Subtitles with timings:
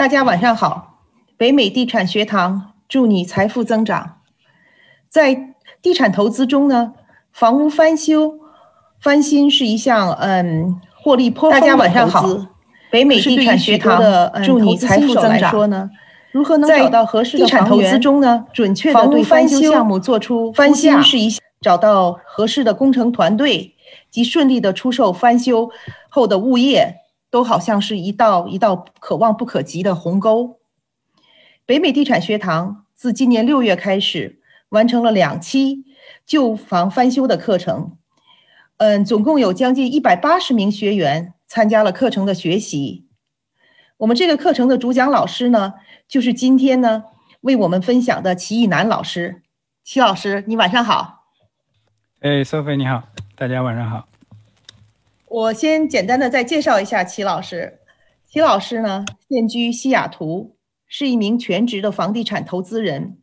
[0.00, 1.02] 大家晚上好，
[1.36, 4.16] 北美地产学堂祝你财富增长。
[5.10, 5.52] 在
[5.82, 6.94] 地产投资中呢，
[7.34, 8.38] 房屋翻修、
[8.98, 12.46] 翻新是一项嗯获利颇丰的投资。
[12.90, 15.50] 北美地产学堂的祝你财富增长。
[15.50, 15.90] 说呢，
[16.32, 21.30] 如何能找到合适的地产投资中呢，准确的对翻修项目做出翻新是一
[21.60, 23.74] 找到合适的工程团队
[24.10, 25.68] 及顺利的出售翻修
[26.08, 26.99] 后的物业。
[27.30, 30.58] 都好像是一道一道可望不可及的鸿沟。
[31.64, 35.84] 北美地产学堂自今年六月开始，完成了两期
[36.26, 37.96] 旧房翻修的课程。
[38.78, 43.06] 嗯，总共有将近一百八十名学员参加了课程的学习。
[43.98, 45.74] 我们这个课程的主讲老师呢，
[46.08, 47.04] 就是今天呢
[47.42, 49.42] 为我们分享的齐义南老师。
[49.84, 51.26] 齐老师，你晚上好。
[52.20, 53.02] 哎，苏菲你好，
[53.36, 54.09] 大家晚上好。
[55.30, 57.78] 我先简单的再介绍一下齐老师。
[58.26, 60.56] 齐老师呢，现居西雅图，
[60.88, 63.20] 是一名全职的房地产投资人。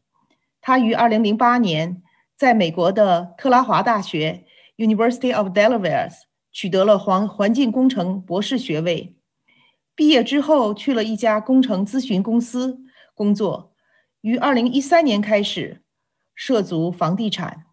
[0.61, 2.01] 他于2008年
[2.37, 4.45] 在美国的特拉华大学
[4.77, 6.09] （University of Delaware）
[6.53, 9.17] 取得了环环境工程博士学位。
[9.93, 12.79] 毕业之后，去了一家工程咨询公司
[13.13, 13.73] 工作。
[14.21, 15.81] 于2013年开始
[16.33, 17.65] 涉足房地产，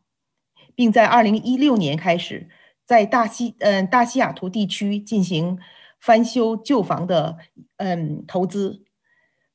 [0.75, 2.49] 并在2016年开始。
[2.87, 5.59] 在大西嗯大西雅图地区进行
[6.01, 7.39] 翻修旧房的
[7.79, 8.83] 嗯投资，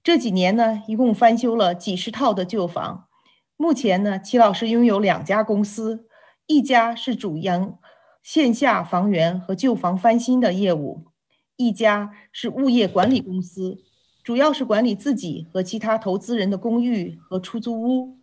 [0.03, 3.07] 这几年呢，一共翻修了几十套的旧房。
[3.55, 6.07] 目前呢，齐老师拥有两家公司，
[6.47, 7.75] 一家是主营
[8.23, 11.05] 线下房源和旧房翻新的业务，
[11.57, 13.83] 一家是物业管理公司，
[14.23, 18.17] 主要是管理自己和其他投资人的公寓和出租屋。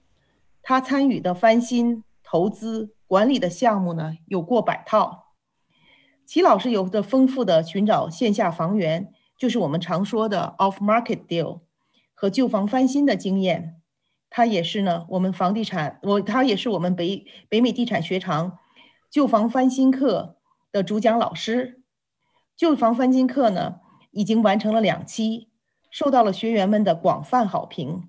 [0.62, 2.92] 他参与的翻新投资。
[3.08, 5.26] 管理的项目呢有过百套，
[6.26, 11.60] 齐老师有着丰富的寻找线下房源，就是我们常说的 off market deal
[12.14, 13.80] 和旧房翻新的经验。
[14.28, 18.58] 他也是呢我们房地产，我他也是我们北北美地产学堂
[19.08, 20.36] 旧房翻新课
[20.72, 21.84] 的主讲老师。
[22.56, 23.76] 旧房翻新课呢
[24.10, 25.48] 已经完成了两期，
[25.92, 28.08] 受到了学员们的广泛好评。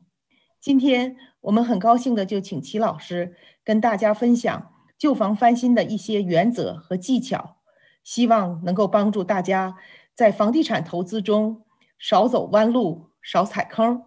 [0.59, 3.36] 今天我们很高兴的就请齐老师
[3.67, 4.72] 跟大家分享。
[4.97, 7.57] 旧房翻新的一些原则和技巧，
[8.01, 9.75] 希望能够帮助大家
[10.16, 11.66] 在房地产投资中
[12.00, 14.03] 少走弯路、少踩坑。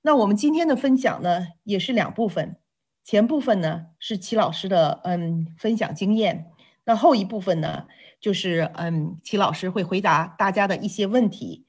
[0.00, 2.56] 那我们今天的分享呢，也是两部分，
[3.04, 6.46] 前部分呢是齐老师的嗯分享经验，
[6.84, 7.86] 那后一部分呢
[8.18, 11.66] 就是嗯齐老师会回答大家的一些问题。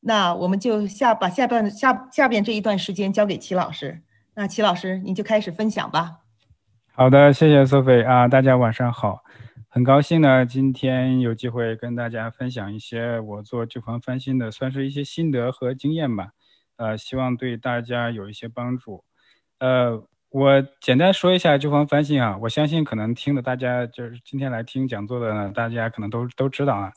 [0.00, 4.02] 那我们就下把下半下下边这一段时间交给齐老师。
[4.34, 6.20] 那齐老师您就开始分享吧。
[6.98, 9.22] 好的，谢谢 Sophie 啊，大家晚上好，
[9.68, 16.30] 很高兴呢，今天有机会跟大家分享一些我做旧房翻新的，算是一些心得和经验吧，
[16.78, 19.04] 呃，希望对大家有一些帮助。
[19.58, 26.90] 呃，我简单说一下旧房翻新啊，我相信可能听的大家就是今天来听讲座的呢，大家可能都都知道啊，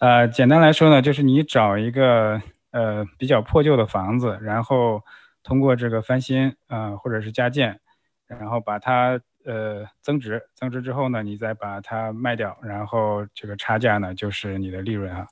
[0.00, 2.38] 呃，简单来说呢，就是你找一个
[2.72, 5.02] 呃比较破旧的房子，然后
[5.42, 7.80] 通过这个翻新啊，或者是加建，
[8.26, 9.18] 然后把它。
[9.48, 15.26] 呃，增值，增值之后呢，你再把它卖掉，然后这个差价呢就是你的利润啊。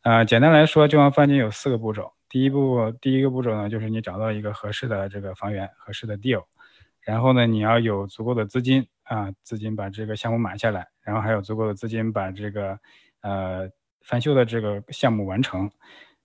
[0.00, 2.10] 呃，简单来说，旧房翻新有四个步骤。
[2.30, 6.44] 第一步，第一个步骤呢，就是你找到一个合适的这个房源，合适的 deal，
[7.02, 12.78] 然后呢，你要有足够的资金啊，资金把这个项目买下来，然后还有足够的资金把这个
[13.20, 13.68] 呃
[14.02, 15.70] 翻修的这个项目完成。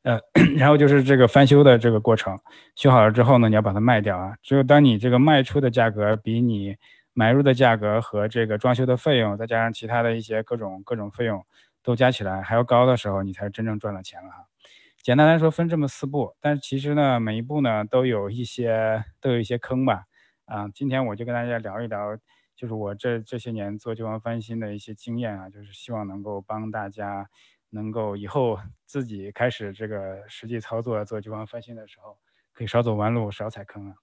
[0.04, 0.20] 呃，
[0.58, 2.40] 然后就是这个翻修的这个过程，
[2.76, 4.36] 修好了之后呢，你要把它卖掉啊。
[4.42, 6.76] 只有当你这个卖出的价格比你
[7.14, 11.46] 买入的价格和这个装修的费用，再加上其他的一些各种各种费用
[11.82, 14.48] 都加起来还要高的时候，你才真正赚了钱了哈。
[15.02, 20.06] 简单来说，分这么四步，但是其实呢，每一步呢都有一些都有一些坑吧。
[20.46, 22.18] 啊，今天我就跟大家聊一聊，
[22.56, 27.30] 就是我这这些年做旧房翻新的一些经验啊，就是希望能够帮大家
[27.70, 32.18] 能够以后自己开始这个实际操作做旧房翻新的时候，
[32.54, 33.96] 可以少走弯路，少踩坑啊。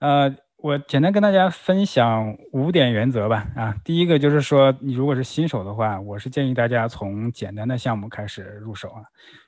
[0.00, 3.48] 呃，我简单跟大家分享五点原则吧。
[3.56, 9.02] 啊，第一个就是说，你如果是新手的话，我是建议大家从简单的项目开始入手啊，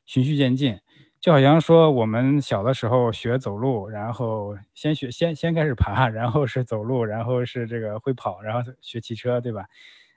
[0.06, 0.76] 循序渐进。
[1.20, 9.67] 就好像说我们小的时候学走路，然后先学先先开始爬，然后是走路，然后是这个会跑，然后学骑车，对吧？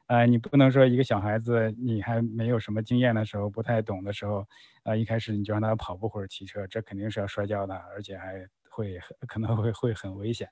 [0.08, 4.48] 呃，你不能说一个小孩子你还没有什么经验的时候，不太懂的时候，
[4.84, 8.48] 呃，一开始你就让他跑步或者骑车，这肯定是要摔跤的，而且还。
[8.74, 10.50] 会可能会会很危险，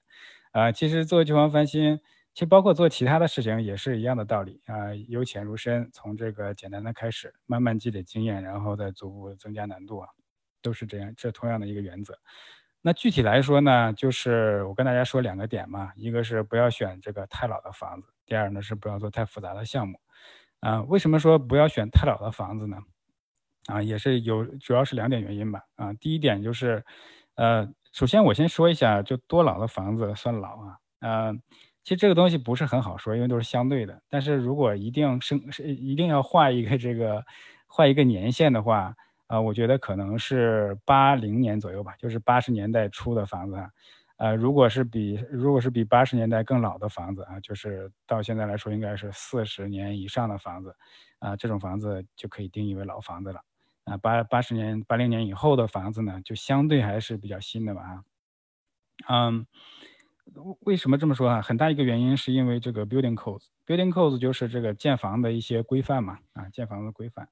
[0.51, 1.99] 啊，其实做旧房翻新，
[2.33, 10.09] 其实包括做其他的事情也是一样的道理啊，由浅入深，从这个简单的开始，慢慢积累经验，然后再逐步增加难度啊，
[10.61, 12.17] 都是这样，这同样的一个原则。
[12.83, 19.99] 那具体来说呢，就是我跟大家说两个点嘛，一个是不要选这个太老的房子，第二呢是不要做太复杂的项目。
[20.61, 22.77] 啊，为什么说不要选太老的房子呢？
[23.67, 25.61] 啊，也是有，主要是两点原因吧。
[25.75, 26.83] 啊，第一点就是，
[27.35, 30.77] 呃，首先我先说一下，就多老的房子算老啊？
[31.01, 31.33] 呃，
[31.83, 34.01] 其实这个东西不是很好说，因为都是相对的。
[34.09, 37.23] 但是如果一定生是一定要画一个这个
[37.67, 38.95] 画一个年限的话，
[39.27, 43.57] 啊，我觉得可能是八零年左右吧，就是八十年代初的房子。
[44.17, 50.75] 呃，如果是比如果是比八十年代更老的房子啊，就是到现在来说应该是四十年以上的房子，
[51.19, 53.41] 啊，这种房子就可以定义为老房子了。
[53.91, 58.03] 啊，八八十年八零年以后的房子呢，就相对还是比较新的吧。
[59.07, 59.45] 嗯。
[60.61, 61.41] 为什么这么说啊？
[61.41, 67.27] 很大一个原因是因为这个 building codes，building codes 就是这个建房的一些规范嘛，啊，建房的规范。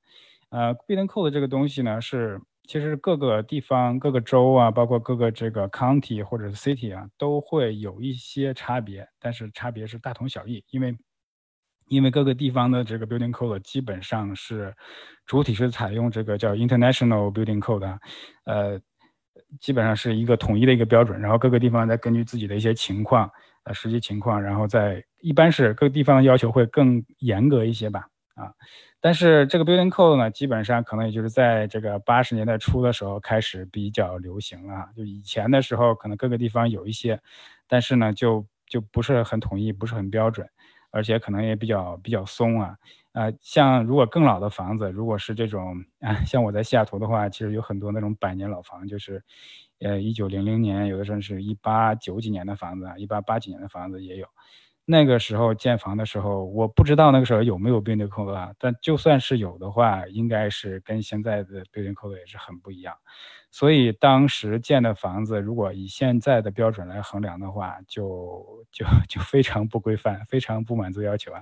[0.50, 10.98] 呃，building codes 这个东西呢，是其实各个地方、各个州啊，包括各个这个 county 或者是 city 啊，都会有一些差别，但是差别是大同小异，因为
[11.90, 14.74] 因为各个地方的这个 building code 基本上是
[15.26, 17.98] 主体是采用这个叫 international building code，
[18.46, 18.80] 呃。
[19.60, 23.28] 基本上是一个统一的一个标准，然后各个地方再根据自己的一些情况，
[23.64, 28.06] 呃，实际情况，然后再一般是各个地方的要求会更严格一些吧，
[28.36, 28.54] 啊，
[29.02, 37.20] 但是这个 building code 呢，基本上可能也就是在这个八十年代初的时候开始比较流行了，就以前的时候可能各个地方有一些，
[37.68, 40.48] 但是呢就就不是很统一，不是很标准，
[40.92, 42.76] 而且可能也比较比较松啊。
[43.14, 49.24] 呃，像如果更老的房子，如果是这种啊，像我在西雅图的话，其实有很多那种百年老房，就是，
[49.80, 54.28] 呃，一九零零年，有的时候是一八九几年的房子啊，一八八几年的房子也有。
[54.92, 62.96] 那个时候建房的时候，我不知道那个时候有没有 building code 啊，但就算是有的话，应该是跟现在的 building code 也是很不一样。
[63.52, 71.42] 所以当时建的房子，如果以现在的标准来衡量的话，就就就非常不规范，非常不满足要求啊。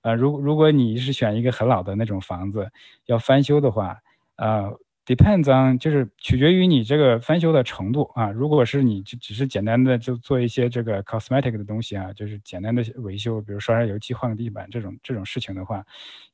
[0.00, 2.70] 呃，如如果你是选一个很老的那种房子，
[3.04, 3.98] 要翻修的话，
[4.36, 4.72] 呃
[5.08, 8.30] ，depends on 就是取决于你这个翻修的程度啊。
[8.30, 15.82] 如果是你就只是简单的就做一些这个 cosmetic 的东西啊，就是简单的维修，比如刷刷油漆、换个地板这种这种事情的话，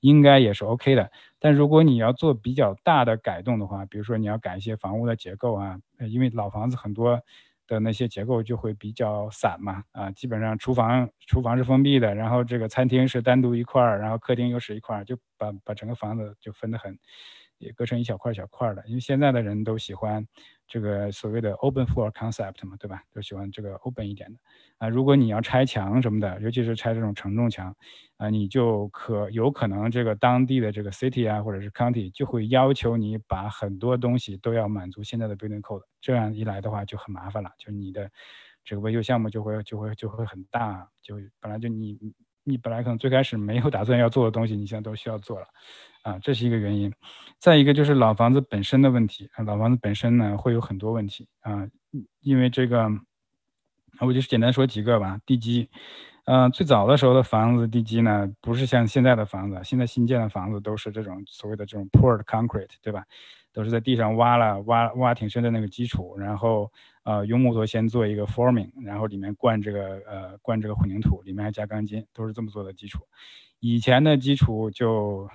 [0.00, 1.09] 应该也是 OK 的。
[1.38, 5.79] 但如果你要做比较大的改动的话，比如说你要改一些房屋的结构啊，
[6.11, 7.23] 因为老房子很多。
[7.67, 16.99] 的那些结构就会比较散嘛，啊，基本上厨房厨房是封闭的，然后这个餐厅是单独一块儿，然后客厅又是一块儿，就把把整个房子就分得很，
[17.58, 18.82] 也割成一小块小块的。
[18.86, 20.26] 因为现在的人都喜欢
[20.66, 23.02] 这个所谓的 open floor concept 嘛，对吧？
[23.12, 24.38] 都喜欢这个 open 一点的。
[24.78, 27.74] 啊，如果你要拆墙什么的，尤其是拆这种承重墙，
[28.16, 38.10] 啊，你就可有可能这个当地的这个 city 啊，或者是 county 就会要求你把很多东西都要满足现在的 building code，这样一来的话就很麻烦了，就你的
[38.64, 41.98] 这个维修项目就会就会就会很大，就本来就你
[42.42, 45.46] 你本来可能最开始没有打算要做的东西，你现在都需要做了，
[46.04, 46.94] 啊，这是一个原因。
[47.40, 51.68] 再一个就是老房子本身的问题，啊，老房子本身呢会有很多问题啊，
[52.20, 52.88] 因为这个。
[54.00, 55.20] 我就是简单说几个吧。
[55.24, 55.70] 地基，
[56.24, 63.04] 嗯，最早的时候的房子地基呢，不是像现在的房子，现在新建的房子都是这种所谓的这种 poured concrete，对吧？
[63.52, 66.68] 都是在地上挖了挖挖挺深的那个基础，然后
[67.04, 73.06] 呃用木头先做一个 forming，然后里面灌这个呃灌这个混凝土，里面还加钢筋，都是这么做的基础。
[73.61, 75.30] 以前的基础就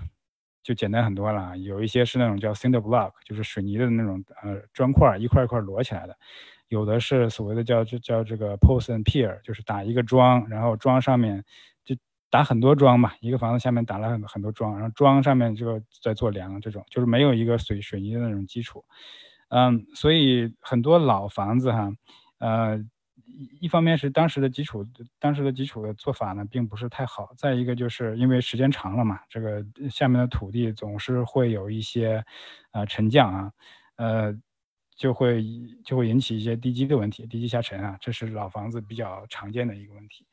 [0.69, 6.15] 就简单很多了，有一些是那种叫 cinder block，就是水泥的那种呃砖块一块一块摞起来的。
[6.67, 11.43] 有的是所谓的叫就叫这个 post and pier，就是打一个桩，然后桩上面
[11.83, 11.95] 就
[12.29, 18.85] 打很多桩嘛，一个房子下面打了很很多桩，然后桩上面就在做梁，这种就是没有一个水水泥的那种基础，
[19.47, 21.91] 嗯，所以很多老房子哈，
[22.37, 22.77] 呃，
[23.37, 24.85] 一一方面是当时的基础，
[25.19, 32.23] 当时的基础的做法呢并不是太好，再一个就是因为时间长了嘛，这个下面的土地总是会有一些
[32.71, 33.51] 呃沉降啊，
[33.97, 34.39] 呃。
[34.99, 35.41] 就会
[35.85, 40.25] 就会引起一些地基的问题，地基下沉啊，这是老房子比较常见的一个问题。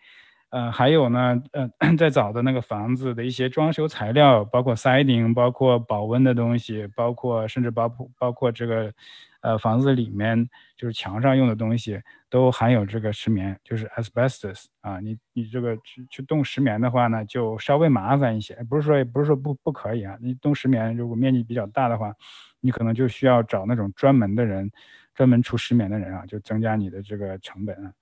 [0.51, 8.93] 呃，还有呢，呃， 在早的那个房子的一些装修材料，包括 siding，包括保温的东西，包括甚至包括包括这个，
[9.41, 12.03] 呃，房子里面就是墙上用的东西，
[12.37, 15.01] 都含有这个石棉，就是 asbestos 啊。
[15.01, 20.19] 你你这个去去动石棉的话呢，就稍微麻烦一些，不是说也不是说不不可以啊。
[20.21, 22.15] 你动石棉如果面积比较大的话。
[22.61, 24.69] 你可能就需要找那种专门的人，
[25.15, 27.93] 专门出石棉的人啊，就增加你的这个成本啊。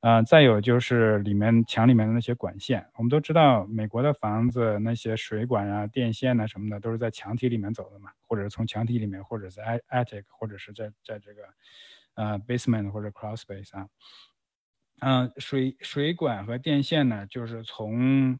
[0.00, 11.42] 啊，再有就是里面墙里面的那些管线，我们都知道美国的房子那些水管啊、电线啊什么的都是在墙体里面走的嘛，或者是从墙体里面，或者在 attic，或者是在在这个
[12.14, 13.86] 呃 basement 或者 crawl space 啊。
[15.02, 18.38] 嗯，水水管和电线呢，就是从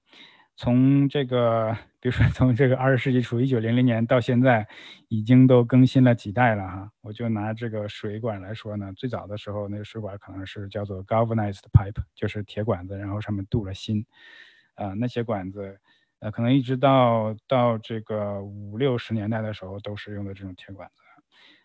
[0.56, 4.68] 从这个，比如说从这个二十世纪初一九零零年到现在，
[5.08, 6.90] 已经都更新了几代了哈。
[7.00, 14.04] 我就拿这个水管来说呢，最早的时候那个水管可能是叫做 galvanized pipe，就是铁管子，然后上面镀了锌，
[14.74, 15.80] 啊，那些管子，
[16.18, 21.02] 呃，可能一直到到这个五六十年代的时候都是用的这种铁管子，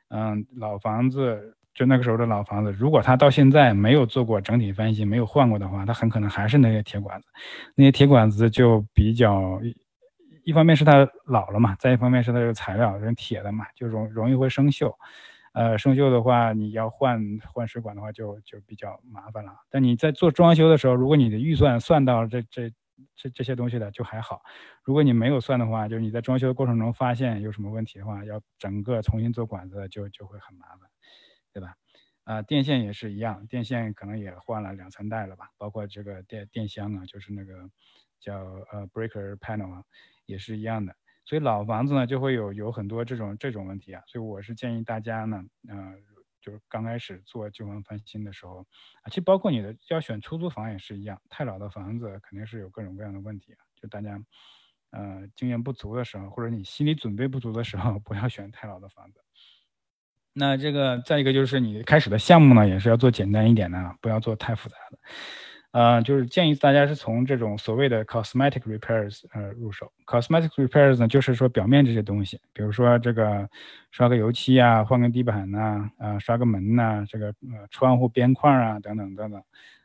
[0.07, 1.57] 嗯，老房子。
[1.75, 7.27] 就那个时候的老房子，如果它到现在没有做过整体翻新，没有换过的话，它很可能还是那些铁管子。
[7.75, 9.59] 那些铁管子就比较，
[10.45, 14.95] 一方面是它老了嘛，再一方面是它这个材料，是铁的嘛，就容容易会生锈。
[15.51, 17.21] 呃，生锈的话，你要换
[17.53, 19.51] 换水管的话，就就比较麻烦了。
[19.69, 22.71] 但你在做装修的时候，如果你的预算算到这这
[23.17, 24.41] 这这些东西的，就还好。
[24.83, 30.89] 如果你没有算的话，就是你在装修的过程中发现有什么问题的话，要整个重新做管子，就就会很麻烦。
[31.55, 31.73] 对吧？
[32.25, 37.69] 啊，电线也是一样，电线可能也换了两三代了吧，包括这个电电箱啊，就是那个
[38.19, 38.35] 叫
[38.73, 39.83] 呃 breaker panel 啊，
[40.25, 40.93] 也是一样的。
[41.23, 44.03] 所以老房子呢，就会有有很多这种这种问题啊。
[44.05, 45.93] 所以我是建议大家呢，呃，
[46.41, 48.59] 就是刚开始做旧房翻新的时候
[49.03, 53.59] 啊，其实包括你的要选出租房也是一样，太老的房子肯定是有各种各样的问题啊。
[53.75, 54.19] 就大家
[54.91, 59.24] 呃经验不足的时候，或者你心理准备不足的时候，不要选太老的房子。
[60.37, 64.97] 那这个再一个就是你开始的项目呢，也是要做简单一点的，不要做太复杂的。
[65.71, 69.89] 呃，就是建议大家是从这种所谓的 cosmetic repairs 呃入手。
[70.05, 73.49] cosmetic repairs 呢，就是说表面这些东西，比如说这个
[73.91, 79.41] 刷个油漆啊，换个地板呐，啊，刷个门呐，这个呃窗户边框啊，等等等等。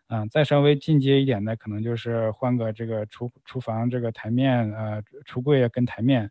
[0.08, 6.28] 啊，再稍微进阶一点的，可能就是换个这个厨厨房这个台面，呃，橱柜跟台面。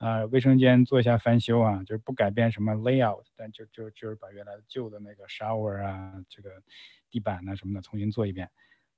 [0.00, 6.50] 啊，卫生间做一下翻修啊，就是不改变什么 layout，但就就就是把原来旧的那个 shower 啊，这个
[7.10, 8.48] 地板啊什么的重新做一遍，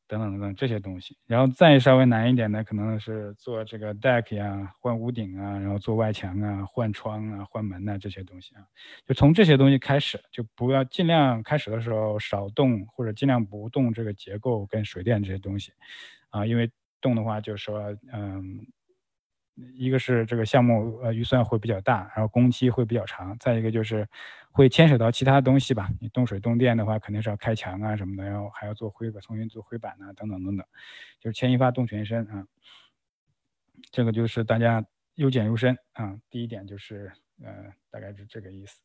[0.07, 1.19] 等等等等这些东西。
[1.27, 8.63] 然后再稍微难一点的，可能是做这个 deck 呀，换屋顶啊，然后做外墙啊，换窗啊，换门呐这些东西啊，
[9.05, 15.73] 就从这些东西开始，就不要尽量开始的时候少动或者尽量不动这个结构跟水电这些东西，
[16.31, 18.65] 啊，因为动的话就说嗯。
[19.75, 24.09] 一个是这个项目呃预算会比较大，然后工期会比较长，再一个就是
[24.51, 25.91] 会牵扯到其他东西吧。
[26.01, 30.67] 你动水动电的话，肯定是要开墙啊什么的，然后还要做灰板，重新做灰板啊，等等等等，
[31.21, 32.47] 就是牵一发动全身啊。
[33.91, 36.19] 这个就是大家由简入深啊。
[36.31, 38.81] 第一点就是呃大概是这个意思。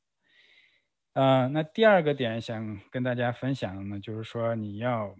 [1.13, 5.15] 呃，那第二个点想跟大家分享的呢，就是说你要。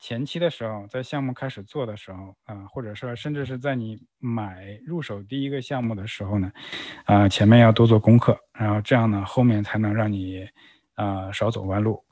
[0.00, 6.50] 前期的时候，在项目开始做的时候啊，或者说甚至是在你买入手第一个项目的时候呢，
[7.04, 10.48] 啊，前面要多做功课，然后这样呢，后面才能让你
[10.94, 12.02] 啊少走弯路。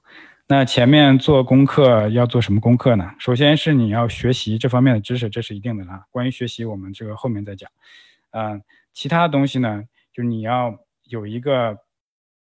[0.47, 3.11] 那前面做功课要做什么功课呢？
[3.19, 6.05] 首先是你要学习这方面的知识，这是一定的啦。
[6.11, 7.71] 关于学习，我们这个后面再讲。
[8.31, 8.61] 啊，
[8.93, 11.79] 其他东西呢，就是你要有一个，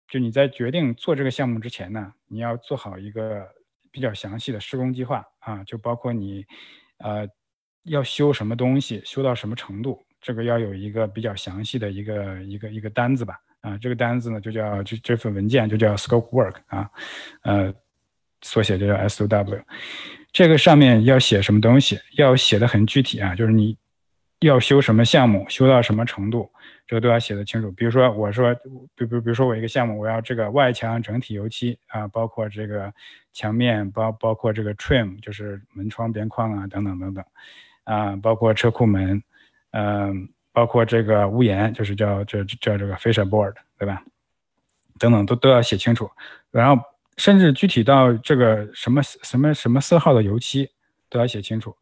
[0.06, 3.56] 就你在决定做这个项目之前呢，你要做好一个。
[3.90, 6.44] 比较详细的施工计划啊，就包括你，
[6.98, 7.28] 呃，
[7.84, 13.36] 要修什么东西，修到什么程度，这个要有一个比较详细的一个一个一个单子吧。
[13.60, 16.88] 啊，这个单子呢就叫这这份文件就叫 scope work 啊，
[17.42, 17.74] 呃，
[18.42, 19.62] 缩写就叫 SOW。
[20.30, 23.76] 这个上面要写什么东西，要写的很具体啊，就是你
[24.40, 26.52] 要修什么项目，修到什么程度。
[26.88, 27.70] 这个都要写的清楚。
[27.70, 28.52] 比如说，我说，
[28.96, 32.92] 比比比如说我一个项目，我要这个外墙整体油漆啊，包括这个
[33.34, 37.24] 墙面，包包括这个 trim，就是门窗边框啊，等等等等，
[37.84, 39.22] 啊，包括车库门，
[39.72, 44.02] 嗯，包括这个屋檐，就是叫叫叫这个 fascia board，对吧？
[44.98, 46.10] 等等都都要写清楚。
[46.50, 46.82] 然后
[47.18, 50.70] 甚至具体到这个什么什么什么色号的油漆
[51.10, 51.76] 都要写清楚，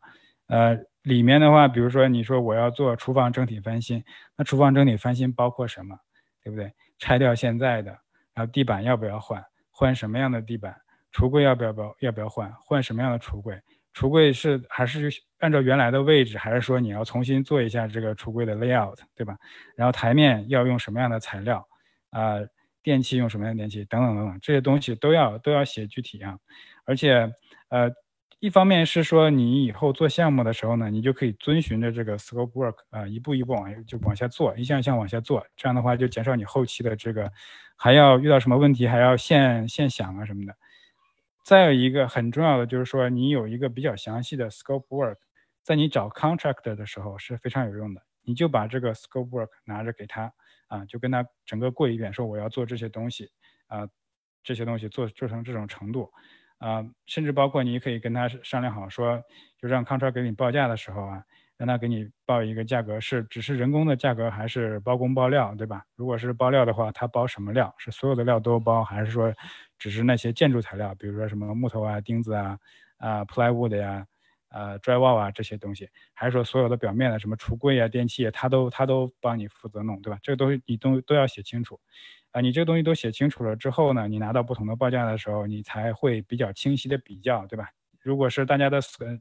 [0.48, 0.76] 呃。
[1.06, 4.02] 里面的话，比如说你说我要做厨房整体翻新，
[4.36, 5.96] 那厨房整体翻新包括什么，
[6.42, 6.72] 对不对？
[6.98, 7.92] 拆掉现在的，
[8.34, 9.40] 然后地板要不要换？
[9.70, 10.74] 换什么样的地板？
[11.12, 12.52] 橱柜要不要不要不要换？
[12.60, 13.56] 换什么样的橱柜？
[13.94, 15.08] 橱柜是还是
[15.38, 19.36] 按照原来的位置，还是说你要重新做一下这个橱柜的 layout，对吧？
[19.76, 21.64] 然后台面要用什么样的材料？
[22.10, 22.38] 啊，
[22.82, 23.84] 电器用什么样的电器？
[23.84, 26.36] 等等等等，这些东西都要都要写具体啊，
[26.84, 27.32] 而且
[27.68, 27.92] 呃。
[28.38, 37.32] 一方面是说，你以后做项目的时候呢，你就可以遵循着这个 scope work 啊，一步一步往就往下做，一项一项往下做，这样的话就减少你后期的这个
[37.76, 40.54] 还要遇到什么问题还要现现想啊什么的。
[41.44, 45.16] 再有一个很重要的就是说，你有一个比较详细的 scope work，
[45.62, 48.02] 在你找 contractor 的时候是非常有用的。
[48.22, 50.30] 你就把这个 scope work 拿着给他
[50.66, 53.30] 啊，就跟他整个过一遍，说我要做这些东西
[53.68, 53.88] 啊，
[54.42, 56.12] 这些东西做做成这种程度
[56.58, 59.22] 啊，甚至包括你可以跟他商量好，说
[59.60, 61.24] 就让 contractor 给你报价的时候啊。
[61.58, 65.82] 让他给你报一个价格，是只是人工的价格，还是包工包料，对吧？
[65.94, 67.74] 如果是包料的话，他包什么料？
[67.78, 69.32] 是所有的料都包，还是说
[69.78, 72.58] 只是那些建筑材料，比如说什么木头啊、钉子啊、
[72.98, 74.06] 啊 plywood 呀、
[74.50, 75.88] 啊 drywall 啊这些东西？
[76.12, 80.18] 还是说所有的表面的什么橱柜啊、电器啊，他都他都帮你负责弄，对吧？
[80.22, 81.80] 这个东西你都都要写清楚，
[82.36, 87.66] 啊，你这个东西都写清楚了之后呢，你拿到不同的报价的时候，你才会比较清晰的比较，对吧？
[88.02, 88.78] 如果是大家的，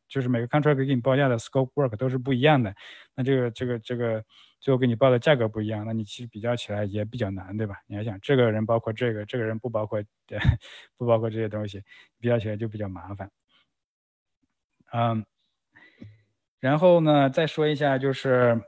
[0.10, 2.76] 就是每个 contract 给你报价的 scope work 都是不一样的，
[3.16, 4.22] 那这个这个这个
[4.60, 7.78] 最后给你报的价格不一样，那你其实比较起来也比较难，对吧？
[7.88, 10.38] 你要想这个人包括这个，这个人不包括，对，
[10.98, 11.82] 不包括这些东西，
[12.20, 13.32] 比较起来就比较麻烦。
[14.92, 15.26] 嗯，
[16.60, 18.62] 然后呢，再说一下就是。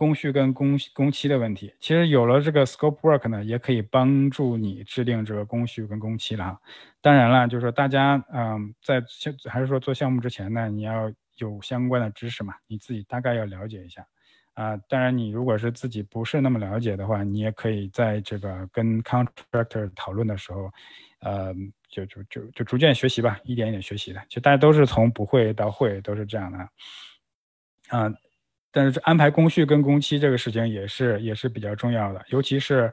[0.00, 6.60] 工序跟工工期的问题，其实有了这个 scope work 呢，也可以帮助你制定这个工序跟工期了哈。
[7.02, 9.04] 当然了，就是说大家嗯，在
[9.44, 14.06] 还是说做项目之前呢，你要有相关的知识嘛，你自己大概要了解一下
[14.54, 14.74] 啊。
[14.88, 20.72] 当然，你如果是自己不是那么了解的话，你也可以在这个跟 contractor 讨论的时候，
[21.20, 21.52] 呃，
[21.90, 24.20] 就就就就逐渐学习吧，一点一点学习的。
[24.30, 26.58] 其实大家都是从不会到会，都是这样的
[27.90, 28.10] 啊。
[28.72, 32.92] 但是安排工序跟工期这个事情也是也是比较重要的，尤其是，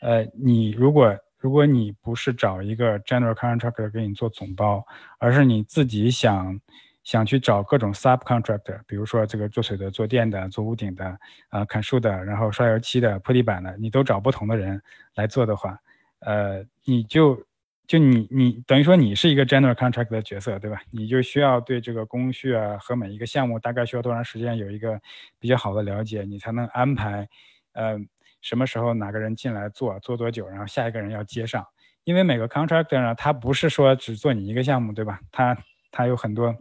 [0.00, 4.84] 呃，你如果如果你不是找一个 general contractor 给你做总包，
[5.18, 6.60] 而是你自己想
[7.04, 11.18] 想去找各种 sub contractor，比如说这个做水的、做电的、做屋顶的、
[11.48, 14.80] 啊砍树的、然后刷油漆的、铺地板的，你都找不同的人
[15.14, 15.78] 来做的话，
[16.20, 17.42] 呃，你就。
[17.86, 20.80] 就你你等于说你是一个 general contract 的角色，对吧？
[20.90, 25.00] 你就需要对这个工序啊和每一个项目大概需要多长时间有一个
[25.38, 27.28] 比较好的了解，你才能安排，
[27.72, 27.96] 呃，
[28.40, 31.64] 什么时候哪个人进来做做多久，然后下一个人要接上。
[32.04, 35.20] 因为每个 contractor 呢，他不是说只做你一个项目，对吧？
[35.32, 35.56] 他
[35.90, 36.54] 他有很多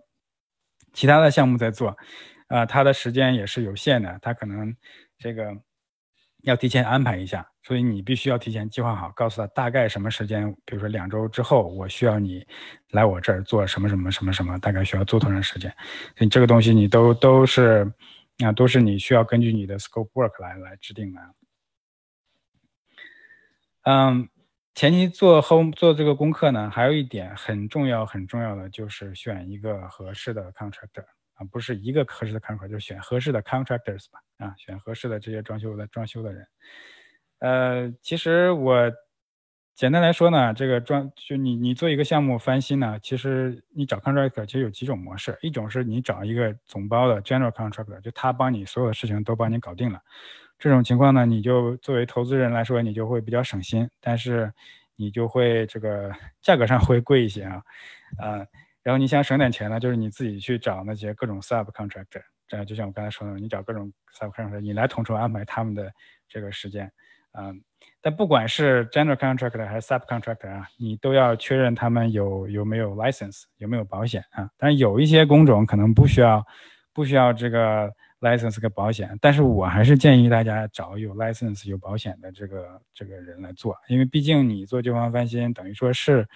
[0.94, 1.98] 其他的项目在做，
[2.48, 4.76] 啊，他的时间也是有限的，他可能
[5.18, 5.56] 这个。
[6.44, 12.46] 要提前安排一下，所以你必须要提前计划好，告诉他大概什么时间，比如说两周之后，我需要你
[12.92, 15.74] 来我这儿做什么什么什么什么，大概需要做多长时间。
[16.16, 17.92] 所以这个东西你都都是
[18.44, 21.20] 啊，都是你需要根据你的 scope work 来来制定的。
[23.86, 24.30] 嗯，
[24.76, 31.06] 前期做 home 做这个功课呢，还有一点很重要很重要的就是选一个合适的 contractor。
[31.34, 34.20] 啊，不是一个合适的 contractor，就是选合适的 contractors 吧。
[34.38, 36.48] 啊，选合适的这些装修的装修的人。
[37.46, 38.92] 呃，其实我
[39.76, 45.38] 简单来说呢，这个装就你你做一个项目翻新呢，其实你找 contractor 其实有几种模式。
[45.44, 50.02] 一种是你找一个总包的 general contractor，就他帮你所有的事情都帮你搞定了。
[50.58, 54.52] 这种情况呢，你就作为投资人来说，你就会比较省心，但是
[54.96, 57.62] 你就会这个价格上会贵一些啊，
[58.18, 58.48] 呃。
[58.82, 65.92] 然后你想省点钱呢，就是你自己去找那些各种 sub contractor，这样就像我刚才说的，你找各种 sub contractor，你来统筹安排他们的
[66.28, 66.92] 这个时间，
[67.38, 67.62] 嗯，
[68.02, 74.50] 但不管是 general contractor 还是 sub contractor 啊，你都要确认他们有有没有 license，有没有保险啊。
[74.58, 76.46] 但是有一些工种可能不需要
[76.94, 86.28] 不需要这个 license 跟保险，但是我还是建议大家找有 license 有保险的这个这个人来做，因为毕竟你做旧房翻新，等于说是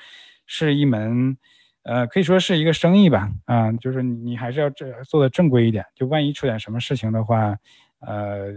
[0.46, 1.38] 是一门。
[1.84, 7.58] 呃，可以说是一个生意吧，啊，就是你还是要这做的正规一点，就万一出点什么事情的话，
[8.02, 8.52] 呃，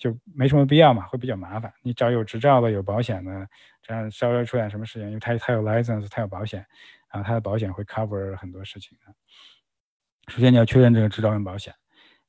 [0.00, 1.72] 就没什么必要嘛，会比较麻烦。
[1.82, 3.46] 你找有执照的、有保险的，
[3.82, 6.66] 这样稍微出点什么事情，因为他他有 license，他有保险，
[7.08, 9.14] 啊，他的保险会 cover 很多事情的。
[10.32, 11.74] 首先你要确认这个执照跟保险，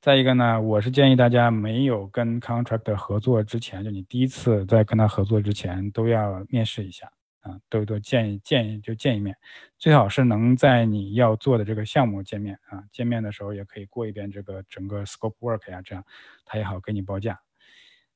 [0.01, 7.12] 再一个呢，我是建议大家没有跟 contractor 合作之前，就你第一次在跟他合作之前，都要面试一下。
[7.41, 9.36] 啊，都都见见就见一面，
[9.79, 12.84] 最好是能在你要做的这个项目见面啊。
[12.91, 16.05] 见面的时候也可以过一遍这个整个 scope work 呀，这样
[16.45, 17.39] 他也好给你报价。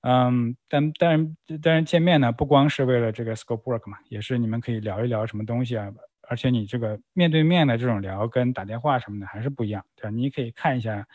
[0.07, 5.91] 嗯，但但是但是见面呢，不光是为了这个 scope work 嘛，也是你们可以聊一聊什么东西啊。
[6.27, 10.09] 而且你这个面对面的这种聊跟打电话什么的还是不一样，对吧？
[10.11, 11.07] 你可以看一下，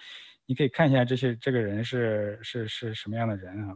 [0.47, 3.75] 你可以看一下这些这个人是是是什么样的人啊。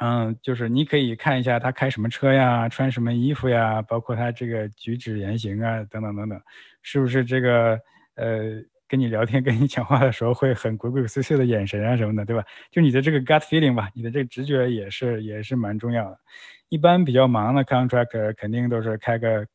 [0.00, 6.40] 嗯，就是你可以看一下他开什么车呀，穿什么衣服呀，包括他这个举止言行啊，等等等等，
[6.82, 7.80] 是不是这个
[8.16, 12.44] 呃跟你聊天、跟你讲话的时候会很鬼鬼祟祟的眼神啊什么的，对吧？
[12.70, 16.18] 就你的这个 gut feeling 吧，你的这个直觉也是也是蛮重要的。
[16.68, 19.46] 一般比较忙的 contractor 肯定都是开个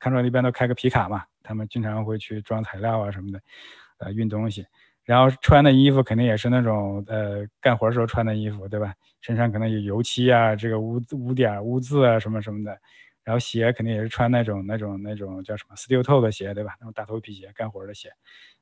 [0.00, 3.40] ，contractor 一般都开个皮卡嘛，他们经常会去装材料啊什么的，
[3.98, 4.64] 呃，运东西。
[5.04, 8.94] 然后穿的衣服肯定也是那种呃干活时候穿的衣服，对吧？
[9.20, 12.78] 身上可能有油漆啊，这个污污点、污渍啊什么什么的。
[13.22, 16.74] 然后鞋肯定也是穿那种那种那种叫什么 steel toe 的鞋，对吧？
[16.80, 18.10] 那种大头皮鞋，干活的鞋。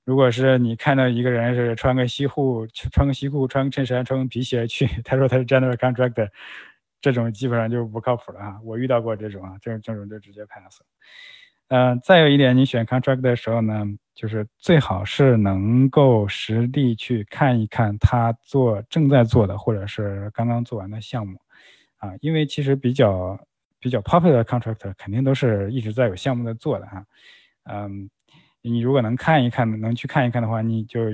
[0.08, 6.26] 如果是你看到一个人是穿个西裤，穿个西裤，穿个衬衫，穿个皮鞋去， 他说他是 general contractor，
[6.98, 8.58] 这种基本上就不靠谱了啊！
[8.64, 10.80] 我遇到过这种啊，这种这种就直接 pass。
[11.68, 21.38] 嗯，再有一点，你选 contract 的时候呢，就是最好是能够实地去看一看他做正在做的或者是刚刚做完的项目，
[21.98, 23.38] 啊，因为其实比较
[23.78, 27.04] 比较 popular contractor 肯定都是一直在有项目在做的哈，
[27.64, 28.08] 嗯，
[28.70, 31.10] 你如果能看一看，能去看一看的话，你就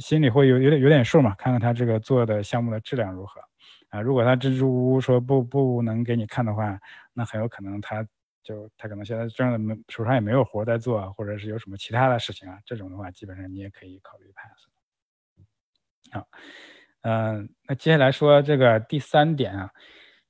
[0.00, 3.40] 心里会有有点有点数嘛，看看他这个做的项目的质量如何，
[3.90, 6.78] 啊，如果他支支吾吾说不不能给你看的话，
[7.12, 8.06] 那很有可能他。
[8.42, 14.66] 就他可能现在真的手上也没有活在做，或者是有什么其他的事情啊，这种的话，基本上你也可以考虑 pass。
[16.10, 16.26] 好，
[17.02, 19.70] 嗯，那接下来说这个第三点啊，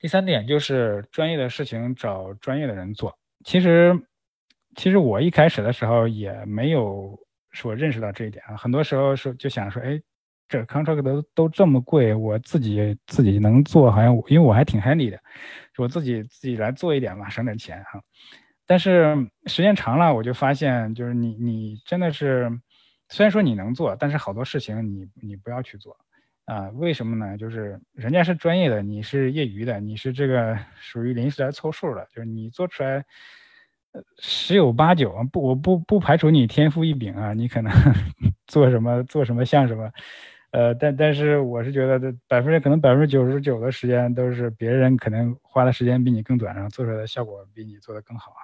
[0.01, 3.17] 第三点就是专业的事情找专业的人做。
[3.45, 3.97] 其实，
[4.77, 7.19] 其实我一开始的时候也没有
[7.51, 10.01] 说认识到这一点啊，很多时候是就想说，哎，
[10.49, 15.19] 这 contract 都都这么贵，我自己自己能做，好像因为我还挺 handy 的。
[15.79, 18.01] 我自己自己来做一点嘛，省点钱哈。
[18.67, 22.51] 但是时间长了，我就发现，就是你你真的是，
[23.09, 25.97] 虽然说你能做，但是好多事情你你不要去做
[26.45, 26.69] 啊。
[26.75, 27.37] 为什么呢？
[27.39, 32.07] 就是人家是专业的，你是业余的，你是这个 属于临时来凑数的。
[32.15, 33.03] 就是你做出来，
[34.19, 37.73] 十有八九不，我不不排除你天赋异禀啊，你可能
[38.47, 39.91] 做什么做什么像什么。
[40.53, 48.43] 呃，但但是我是觉得，这百分之可能百分之九十九的时间都是别人可能花的时间比你更短，然后做出来的效果比你做的更好啊。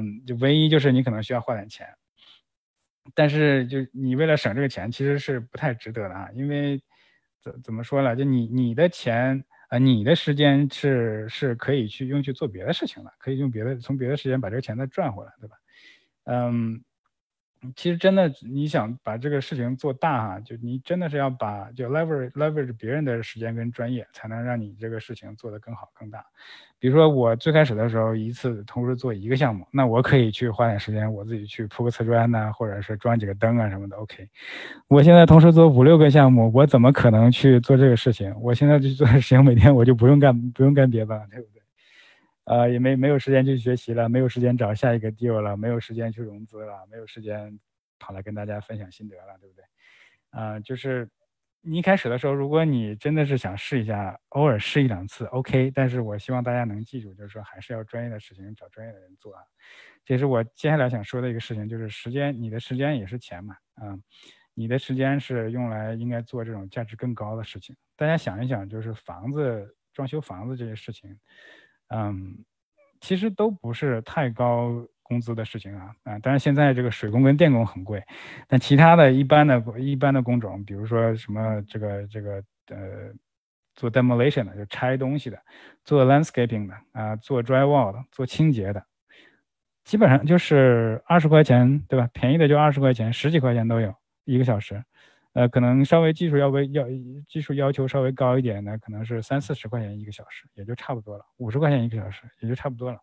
[0.00, 1.86] 嗯，就唯一就是你可能需要花点钱，
[3.14, 6.28] 但是就你为了省这个钱，其实是不太值得的啊。
[6.34, 6.80] 因为
[7.40, 8.16] 怎怎么说呢？
[8.16, 15.56] 就你你的钱啊，你的时间是是可以去用去做别的事情了，可以用别的从别的时间把这个钱再赚回来，对吧？
[16.24, 16.82] 嗯。
[17.74, 26.24] 其实真的，你想把这个事情做大哈，就你真的是要把就 leverage leverage 别人的时间跟专业，才能让你这个事情做得更好更大。
[26.78, 33.96] 比如说我最开始的时候，一次同时做一个项目，那我可以去花点时间，我自己去铺个瓷砖呐，或者是装几个灯啊什么的。
[33.96, 34.28] OK，
[34.86, 38.32] 我现在同时做五六个项目，我怎么可能去做这个事情？
[38.40, 41.55] 我现在就做事情，每天我就不用干不用干别的了，对不对？
[42.46, 47.58] 呃，也没没有时间去学习了，没有时间找下一个 deal 了，没有时间去融资了，没有时间
[47.98, 49.64] 跑来跟大家分享心得了，对不对？
[50.30, 51.08] 啊，就是
[51.62, 55.72] 你一开始的时候，如果你真的是想试一下，偶尔试一两次，OK。
[55.74, 59.42] 但是我希望大家能记住，就是说还是要专业的事情找专业的人做啊。
[60.04, 63.98] 这是我接下来想说的一个事情，就是时间，你的时间也是钱嘛，啊，
[64.54, 67.74] 你的时间是用来应该做这种价值更高的事情。
[67.96, 71.18] 大家想一想，就是房子装修房子这些事情。
[71.88, 72.44] 嗯，
[73.00, 74.72] 其实都不是太高
[75.02, 76.18] 工资的事情啊啊！
[76.18, 78.02] 当然现在这个水工跟电工很贵，
[78.48, 83.12] 但其他的一般的一般的工种，比如说什么这个这个呃
[83.76, 85.38] 做 demolition 的，就拆东西的，
[85.84, 88.84] 做 landscaping 的啊，做 drywall 的，做清洁的，
[89.84, 92.08] 基本上就是二十块钱，对吧？
[92.12, 93.94] 便宜的就二十块钱，十几块钱都有
[94.24, 94.82] 一个小时。
[95.36, 96.86] 呃，可能稍微技术要微要
[97.28, 101.26] 技术要求稍微高一点的，可能是三四十块钱一个小时，也就差不多了。
[101.36, 102.98] 五十块钱一个小时，也就差不多了。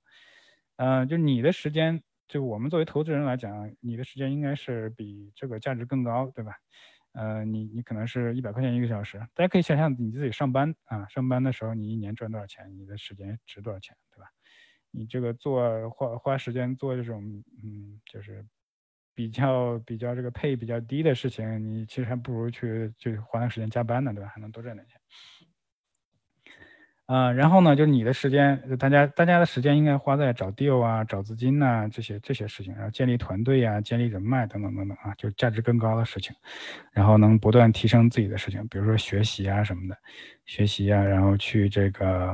[0.78, 6.54] 嗯，就你的时间，就我们作为投资人来讲，你的时间应该是比这个价值更高，对吧？
[7.14, 14.26] 呃，你你可能是一百块钱一个小时，大家可以想想你自己上班啊，上班的时候你一年赚多少钱，你的时间值多少钱，对吧？
[14.90, 18.44] 你这个做花花时间做这种，嗯，就是。
[19.16, 24.32] 比较比较这个配比较低的事情，你其实还不如去就花点时间加班呢，对吧？
[24.34, 25.00] 还能多赚点钱。
[27.06, 36.34] 啊，然后呢，就是你的时间，大家大家的时间应该花在找 deal 啊、找资金呐这些这些事情，然后建立团队呀、建立人脉等等等等啊，就价值更高的事情，
[36.94, 39.98] 然后能不断提升自己的事情，比如说学习啊什么的，
[40.46, 42.34] 学习啊，然后去这个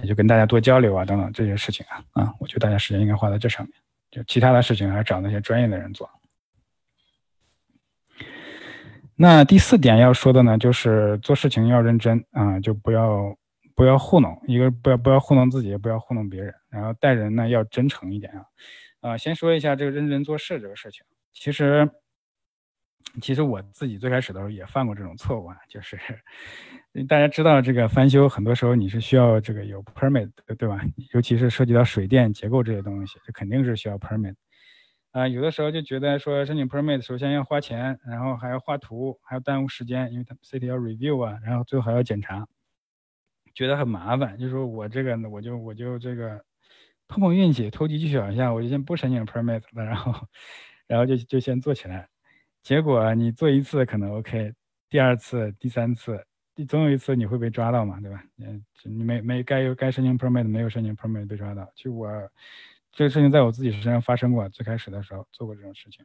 [0.00, 3.72] 也就跟大家多交流啊等等这些事情啊啊，我觉得大家时间应该花在这上面，
[4.10, 6.10] 就其他的事情还是找那些专业的人做。
[9.20, 13.36] 那第四点要说的呢，就是做事情要认真啊，就不要
[13.74, 18.44] 不要糊弄，一个不要不要糊弄自己，也不要糊弄别人，然后待人呢要真诚一点啊。
[19.00, 21.90] 啊，先说一下这个认真做事这个事情，其实
[23.20, 25.98] 其实我自己最开始的时候也犯过这种错误啊，就是
[27.08, 30.80] 大家知道这个翻修，很多时候你是需要这个有 permit，对吧？
[31.12, 34.36] 尤其是涉及到水电结构这些东西，这肯定是需要 permit。
[35.12, 42.46] 啊，有的时候就觉得说申请 permit 首先要花钱，然后还要画图，还要耽误时间，因为他 city 要 review 啊，然后最后还要检查，
[43.54, 44.38] 觉得很麻烦。
[44.38, 46.44] 就说我这个呢，我就我就这个
[47.08, 50.14] 碰碰运气，投机取巧一下，我就先不申请 permit 了，然后
[50.86, 52.06] 然后就就先做起来。
[52.62, 54.52] 结果你做一次可能 OK，
[54.90, 56.22] 第二次、第三次，
[56.68, 58.22] 总有一次你会被抓到嘛，对吧？
[58.36, 62.08] 嗯，你没没该该申请 permit 没有申请 permit 被抓到，就我。
[62.92, 66.04] 这个事情在我自己身上发生过，最开始的时候做过这种事情，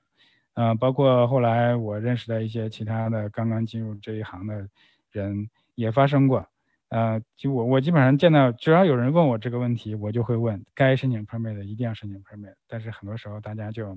[0.53, 4.67] 嗯，包括后来我认识的一些其他的刚刚进入这一行的
[5.11, 6.45] 人也发生过，
[6.89, 13.95] 呃，就我我基本上见到只要有人问我这个问题，我就会问该申请 permit 的一定要申请 permit，但是很多时候大家就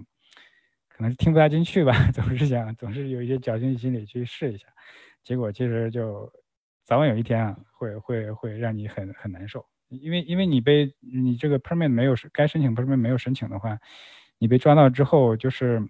[0.88, 4.68] 可能是听不太进去吧， 总是想总是有一些侥幸心理去试一下，
[5.22, 6.32] 结果其实就
[6.84, 9.66] 早晚有一天啊，会会会让你很很难受。
[9.88, 13.78] 因为因为你被你这个 permit 没有该申请 permit 没有申请的话，
[14.38, 15.80] 你被抓到之后，就是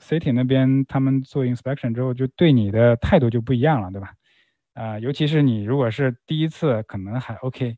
[0.00, 4.14] city 那边他们做 inspection 之后，就对你的态度就不一样了，对吧？
[4.74, 7.76] 啊，尤其是你如果是第一次可能还 OK，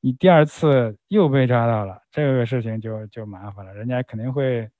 [0.00, 4.70] 你第二次又被抓到了，这个事情就就麻烦了，人家肯定会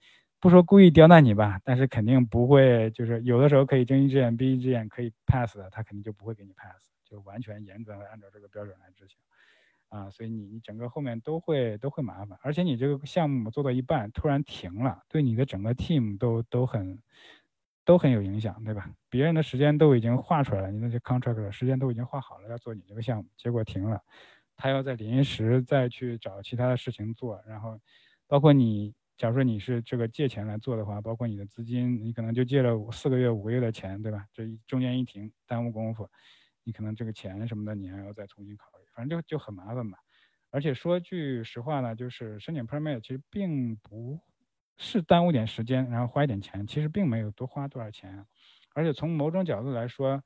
[0.41, 9.19] 不说故意刁难你吧，但是肯定不会就是有的时候可以睁一只眼闭一只眼可以 pass 的，他肯定就不会给你 pass，就完全严格的按照这个标准来执行。
[9.89, 16.99] 啊，所以你你整个后面都会都会麻烦，而且你这个项目做到一半突然停了，对你的整个 team 都都很
[17.85, 18.91] 都很有影响，对吧？
[19.09, 24.03] 别人的时间都已经画出来了，你那些 contractor 时间都已经画好了要做你这个项目，结果停了，
[24.57, 27.81] 他要在临时再去找其他的事情做，然后
[28.27, 34.27] 包括你，假如说你是这个借钱来做的话，包括你的资金，你可能就借了四个月五个月的钱，对吧？
[34.35, 36.07] 这中间一停，耽误功夫，
[36.65, 38.78] 你可能这个钱什么的你还要再重新考虑。
[38.99, 39.97] 反正就就很麻烦嘛，
[40.51, 44.19] 而且说句实话呢，就是申请 permit 其实并不
[44.77, 48.27] 是耽误点时间，然后花一点钱，其实并没有多花多少钱。
[48.75, 50.21] 而且从某种角度来说，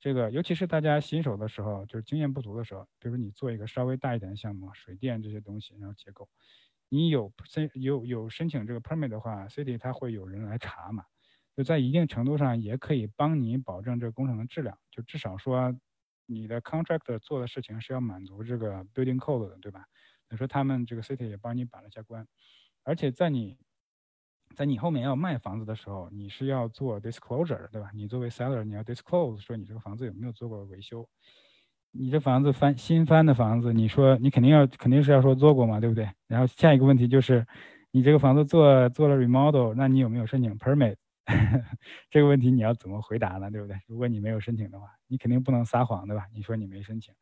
[0.00, 6.28] 这个尤其是大家新手的时候，就是经验不足的时候，比如你做一个稍微大一点的项目，水电这些东西，然后结构，
[6.88, 11.04] 你有申有有申请这个 permit 的话，city 它会有人来查嘛，
[11.56, 15.72] 就在一定程度上也可以帮你保证这个工程的质量，就至少说。
[16.26, 19.84] 你的 contractor 做的事情是要满足这个 building code 的，对吧？
[20.28, 22.26] 你说他们这个 city 也帮你把了一下关，
[22.82, 23.56] 而且在你，
[24.54, 27.90] 在你后面要卖房子的时候，你是要做 disclosure，对吧？
[27.94, 31.08] 你作为 seller，你要 disclose 说你这个房子有没有做过维修。
[31.92, 36.10] 你这房子翻新翻的房子，你说你肯定要肯定是要说做过嘛，对不对？
[36.26, 37.46] 然后下一个问题就是，
[37.90, 40.96] 你这个房子做做了 remodel，那你有没有申请 permit？
[42.10, 43.50] 这个问题你要怎么回答呢？
[43.50, 43.76] 对不对？
[43.86, 46.26] 如果你没有申请的话，你肯定不能撒谎，对吧？
[46.32, 47.12] 你说你没申请，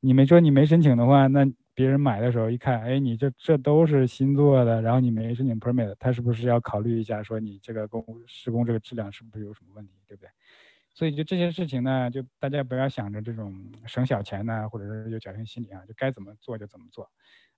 [0.00, 10.30] 你没说你没申请的话，那别人买的时候一看，哎，你这这都是新做的，然后你没申请 permit，他是不是要考虑一下，说你这个工施工这个质量是不是有什么问题，对不对？
[10.94, 13.52] 所以就这些事情呢，就大家不要想着这种
[13.84, 17.10] 省小钱呢，或者是有侥幸心理啊，就该怎么做就怎么做。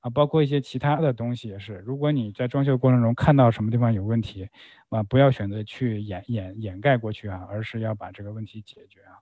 [0.07, 1.83] 啊，包括一些其他的东西也是。
[1.85, 4.49] 如果你在装修过程中看到什么地方有问题，
[4.88, 9.19] 啊，不要选择去掩掩掩盖过去啊，而是要把这个问题解决啊。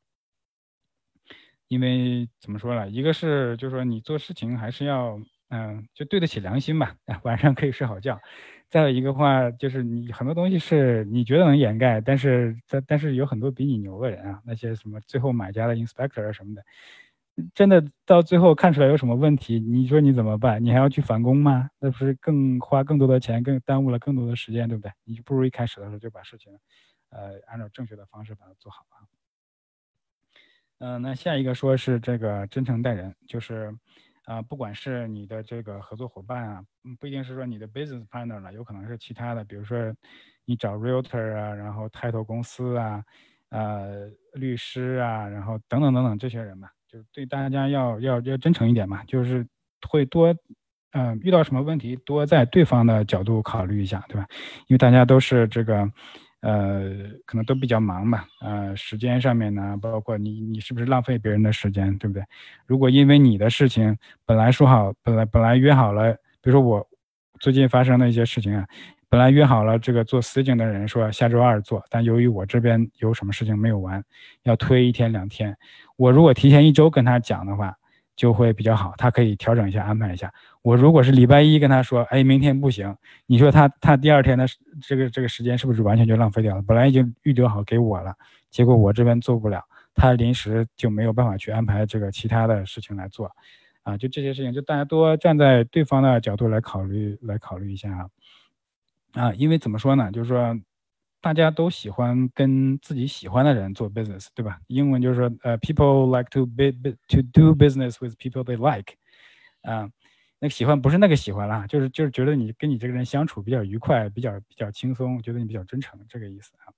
[1.69, 2.87] 因为怎么说呢？
[2.91, 5.19] 一个是就是说你做事情还是要，
[5.49, 6.95] 嗯，就对得起良心吧，
[7.25, 8.21] 晚上可以睡好觉。
[8.69, 16.63] 再有一个话就是你很多东西是你觉得能掩盖，但是但但是有很多比你牛的人啊，那些什么最后买家的 inspector 什么的。
[17.55, 20.63] 真的到最后看出来有什么问题，你说你怎么办？
[20.65, 21.69] 你还要去返工吗？
[21.81, 24.93] 那不是更花更多的钱，更耽误了更多的时间，对不对？
[25.05, 26.53] 你就不如一开始的时候就把事情，
[27.11, 29.03] 呃，按照正确的方式把它做好啊。
[30.79, 33.77] 嗯，那下一个说是这个真诚待人，就是
[34.27, 36.65] 啊，不管是你的这个合作伙伴啊，
[37.01, 39.77] 不一定是说你的 business partner 了，有可能是其他的，比如说
[40.45, 43.05] 你找 realtor 啊，然后 title 公司啊，
[43.49, 46.71] 呃，律师啊，然后等等等等这些人吧。
[46.95, 49.45] 就对大家要要要真诚一点嘛，就是
[49.89, 50.33] 会多，
[50.93, 54.25] 嗯，遇到什么问题多在对方的角度考虑一下，对吧？
[54.69, 55.91] 因为大家都是这个，
[56.41, 62.23] 呃，可能都比较忙嘛，呃，时间上面呢，包括你你是不是浪费别人的时间，对不对？
[62.65, 66.87] 如果因为你的事情本来说好，本来本来约好了，比如说我
[67.41, 68.65] 最近发生的一些事情啊。
[69.15, 74.03] 本来约好了这个做 staging 的人说下周二做，但由于我这边有什么事情没有完，
[74.43, 75.57] 要推一天两天。
[75.95, 77.73] 我如果提前一周跟他讲的话，
[78.17, 80.33] 就会比较好，他可以调整一下，安排一下。
[80.63, 82.93] 我如果是礼拜一跟他说，哎，明天不行，
[83.27, 84.45] 你说他他第二天的
[84.83, 86.63] 这个这个时间是不是完全就浪费掉了？
[86.63, 88.13] 本来已经预留好给我了，
[88.51, 89.63] 结果我这边做不了，
[89.95, 93.31] 他临时就没有办法去安排这个其他的事情来做，
[93.85, 98.09] 啊，就这些事情，就大家多站在对方的角度来考虑，来考虑一下啊，
[99.15, 100.59] 啊，因为怎么说呢，就是说。
[101.21, 104.61] 大家都喜欢跟自己喜欢的人做 business，对吧？
[104.67, 106.71] 英文就是说，呃，people like to be
[107.09, 108.93] to do business with people they like，
[109.63, 109.89] 啊，
[110.39, 116.69] 那个喜欢不是那个喜欢啦，就是就是觉得你跟你这个人相处比较愉快，比较比较轻松，觉得你比较真诚，这个意思啊。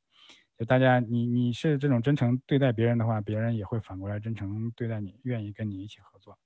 [0.57, 6.38] 就大家你你是这种真诚对待别人的话，别人也会反过来真诚对待你，愿意跟你一起合作，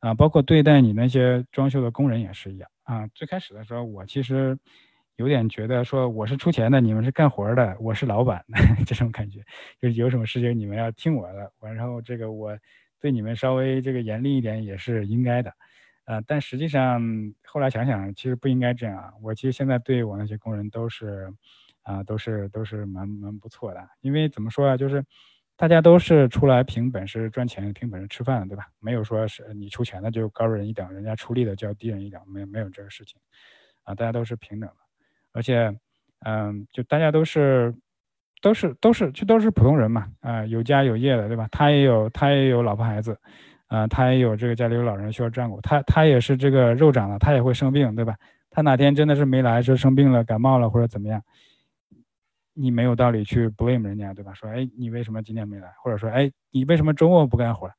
[0.00, 3.06] 啊，包括对待你那些装修的工人也是一样啊。
[3.08, 4.58] 最开始的时候，我其实。
[5.16, 8.44] 有点觉得说我是出钱的，你们是干活的，我是老板，
[8.86, 9.40] 这种感觉，
[9.80, 12.58] 就是有什么事情你们要听我的，完然后这个我
[12.98, 15.52] 对你们稍微这个严厉一点也是应该的，
[16.06, 17.00] 呃，但实际上
[17.44, 19.12] 后来想想，其实不应该这样啊。
[19.22, 21.32] 我其实现在对我那些工人都是，
[21.82, 25.04] 啊，都是都是蛮蛮不错的，因为怎么说啊，就是
[25.56, 28.66] 大家都是出来凭本事赚钱，凭本事吃饭的，对吧？
[28.80, 33.20] 没有说是你出钱的就高人一等，人家出力的就要低人一等，没有没有这个事情，
[33.84, 34.76] 啊，大家都是平等的。
[35.32, 35.74] 而且，
[36.24, 37.74] 嗯，就大家都是，
[38.40, 41.48] 都是都是就都是普通人嘛，啊，有家有业的，对吧？
[41.50, 43.18] 他也有他也有老婆孩子，
[43.68, 48.14] 啊，他也有这个家里有老人需要照顾，他他也是这个肉长了，他也会生病，对吧？
[48.50, 51.22] 他哪天真的是没来，说生病了、感冒了或者怎么样，
[52.52, 54.34] 你没有道理去 blame 人家，对吧？
[54.34, 55.72] 说，哎，你为什么今天没来？
[55.82, 57.70] 或者说，哎，你为什么周末不干活？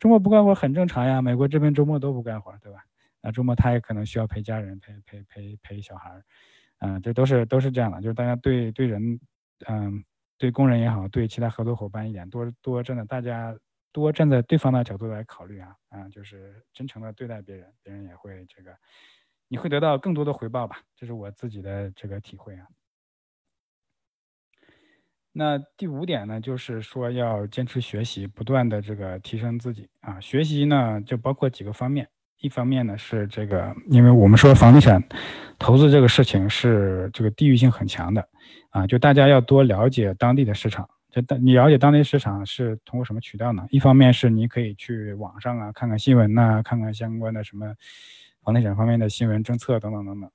[0.00, 2.78] 周末不干活很正常呀，美国这边周末都不干活，对吧？
[3.20, 6.10] 那周末他也可能需要陪家人、陪陪陪陪小孩。
[6.80, 9.18] 嗯，这都是都是这样的，就是大家对对人，
[9.68, 10.04] 嗯，
[10.38, 13.56] 对工人也好，对其他合作伙伴一点，多多真的，大家
[13.92, 18.76] 多站在对方的角度来考虑啊，啊，就是真诚的对待别人，别人也会这个，
[19.48, 22.66] 你会得到更多的回报吧，这是我自己的这个体会啊。
[25.36, 32.08] 那第五点呢，就是说要坚持学习，不断的这个提升自己啊，学习呢就包括几个方面。
[32.40, 35.02] 一方面呢是这个，因为我们说房地产
[35.58, 38.28] 投资这个事情是这个地域性很强的，
[38.68, 40.86] 啊，就大家要多了解当地的市场。
[41.10, 43.64] 这你了解当地市场是通过什么渠道呢？
[43.70, 47.72] 一方面是你可以去网上啊看看新闻呐，看看相关的什么
[48.42, 50.30] 房地产方面的新闻政策等等等等。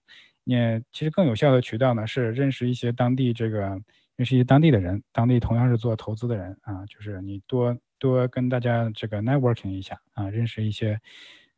[0.45, 0.55] 你
[0.91, 3.79] 其实更有效的渠道呢是认识一些当地这个
[4.15, 10.99] 认识一些当地的人，当地同样是做投资的人啊，就是你多多跟大家这个 networking 一下啊，认识一些。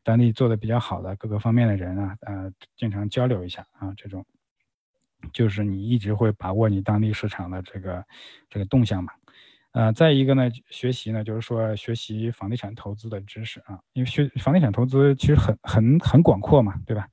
[0.03, 4.25] 当地做的比较好的各个方面的人啊，呃，经常交流一下啊，这种
[5.31, 8.03] 就是你一直会把握你当地市场的这个
[8.49, 9.13] 这个动向嘛，
[9.73, 17.07] 呃，再一个呢，学习呢，就是说学习房地产投资的知识啊，因为学房地产投资其实很很很广阔嘛，对吧？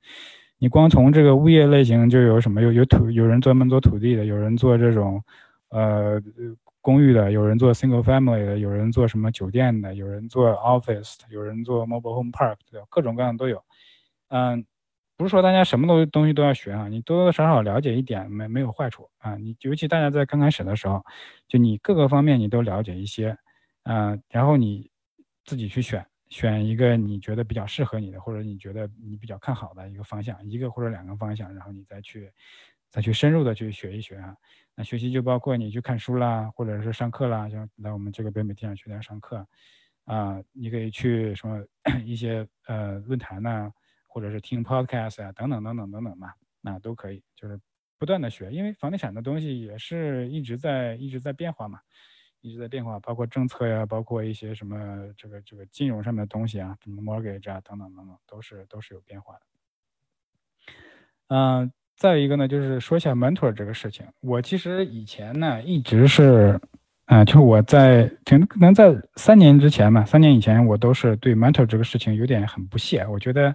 [0.57, 5.23] 你光从这个物业类型就有什么有有土有人专门做土地的，有人做这种
[5.69, 6.21] 呃。
[6.81, 12.85] 公寓的有人做 single family 的，有人做什么酒店的，有人做 office，的有人做 mobile home park，的？
[12.89, 13.63] 各种各样都有。
[14.29, 14.65] 嗯，
[15.17, 19.35] 不是说大家什么东东西都要学啊，你多多少少了解一点没没有坏处啊。
[19.35, 21.03] 你尤其大家在刚开始的时候，
[21.47, 23.37] 就你各个方面你都了解一些，
[23.83, 24.89] 嗯，然后你
[25.43, 32.31] 自己去选选一个你觉得比较适合你的，或者你觉得你比较看好的一个方向，一个或者两个方向，然后你再去
[32.89, 34.35] 再去深入的去学一学啊。
[34.75, 39.45] 那学习就包括你去看书啦，或者是上课啦，像来我们这个北美地产学院上课，
[40.05, 41.61] 啊，你可以去什么
[42.05, 43.69] 一些呃论坛呐，
[44.07, 47.59] 或者是听 podcast 啊，等等等等等等嘛，那都可以，就是
[47.97, 51.81] 不断的学，因为房地产的东西也是一直在一直在变化嘛，
[52.39, 54.77] 一直在变化，包括政策呀，包括一些什么
[55.17, 59.41] 这个这个金融上面的东西啊，什么 mortgage 啊，等等等等，都是都是有变化的，
[61.27, 61.71] 嗯。
[61.99, 64.05] 再一个呢，就是说一下 mentor 这个事情。
[64.21, 66.57] 我其实以前呢，一直是，
[67.07, 73.05] 啊，就我在可能在三年之前嘛，三年以前，我都是对 mentor 这个事情有点很不屑。
[73.05, 73.53] 我觉得，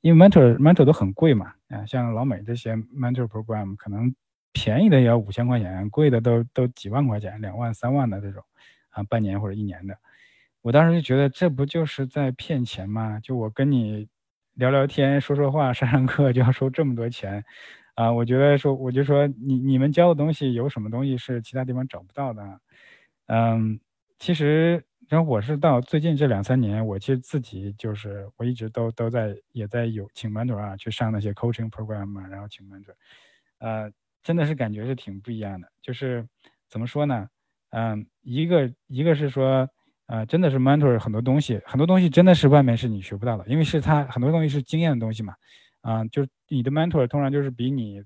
[0.00, 4.14] 因为 mentor mentor 都很贵嘛，啊，像老美这些 mentor program 可能
[4.54, 8.42] 便宜的也要五千块钱，贵的都都几万块钱，两万三万的这种，
[8.88, 9.94] 啊，半年或者一年的。
[10.62, 13.20] 我当时就觉得，这不就是在骗钱吗？
[13.22, 14.08] 就我跟你。
[14.54, 17.44] 聊聊天，说说话，上上课就要收这么多钱，
[17.94, 22.60] 啊，我觉得说，我就说你你们教的东西有什么东西是其他地方找不到的？
[23.26, 23.78] 嗯，
[24.18, 32.94] 其实，然后我是到最近这两三年，我其实自己就是我一直都都在也在有请 mentor 啊，去上那些 coaching program 啊，然后请 mentor，
[33.58, 33.90] 呃，
[34.22, 35.68] 真的是感觉是挺不一样的。
[35.82, 36.26] 就是
[36.68, 37.28] 怎么说呢？
[37.70, 39.68] 嗯，一个一个是说，
[40.06, 45.34] 啊，真的是 mentor 很多东西，很多东西真的是外面是你学不到的，因为是他很多东西是经验的东西嘛。
[45.80, 48.02] 啊，就是你的 mentor 通常就是比你，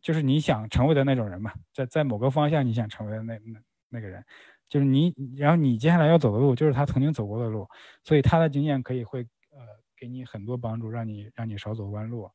[0.00, 4.24] 就是你想成为的那种人嘛，在在某个方向你想成为的那那那个人，
[4.68, 7.68] 就是你，然后你接下来要走的路就是他曾经走过的路，
[8.04, 9.58] 所以他的经验可以会呃
[9.96, 12.30] 给你很多帮助，让你让你少走弯路，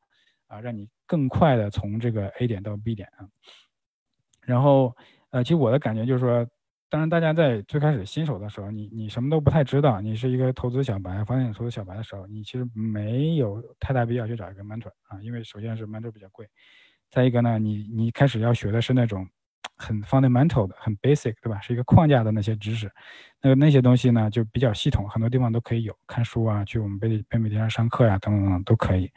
[0.47, 3.28] 啊，让你更快的从这个 A 点到 B 点啊。
[4.41, 4.95] 然后
[5.30, 6.45] 呃，其实我的感觉就是说。
[6.89, 16.47] 当然，大家在最开始新手的时候，你你什么都不太知道，你是一个投资小白，房地产投资小白的时候，你其实没有太大必要去找一个 mentor 啊，因为首先是 mentor 比较贵，
[17.11, 19.27] 再一个呢，你你开始要学的是那种
[19.77, 21.61] 很 fundamental 的、很 basic，对吧？
[21.61, 22.91] 是一个框架的那些知识，
[23.39, 29.11] 那个那些东西呢就比较系统，很多地方都可以有，看书啊，去我们北北美电商上课呀，等等等等都可以。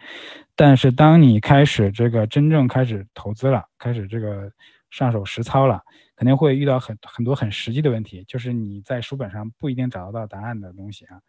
[0.55, 4.53] 但是当你开始这个真正开始投资了，开始这个
[4.91, 5.81] 上手实操了。
[6.17, 11.21] 肯定会遇到很很多很实际的问题，就是你在书本上不一定找得到答案的东西啊。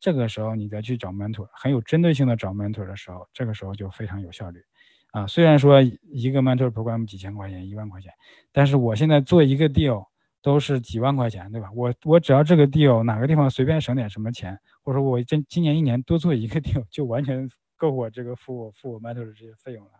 [0.00, 4.62] 这个时候你再去找 mentor，很有针对性的找 mentor 的时候，这个时候就非常有效率
[5.10, 5.26] 啊。
[5.26, 8.12] 虽然说一个 mentor program 几千块钱、一万块钱，
[8.52, 10.06] 但是我现在做一个 deal
[10.40, 11.68] 都是几万块钱，对吧？
[11.74, 19.90] 我我只要这个 deal 哪个地方随便省点什么钱，或者说我今今年一年多做一个 deal，就完全够我这个付我付我 mentor 的这些费用了。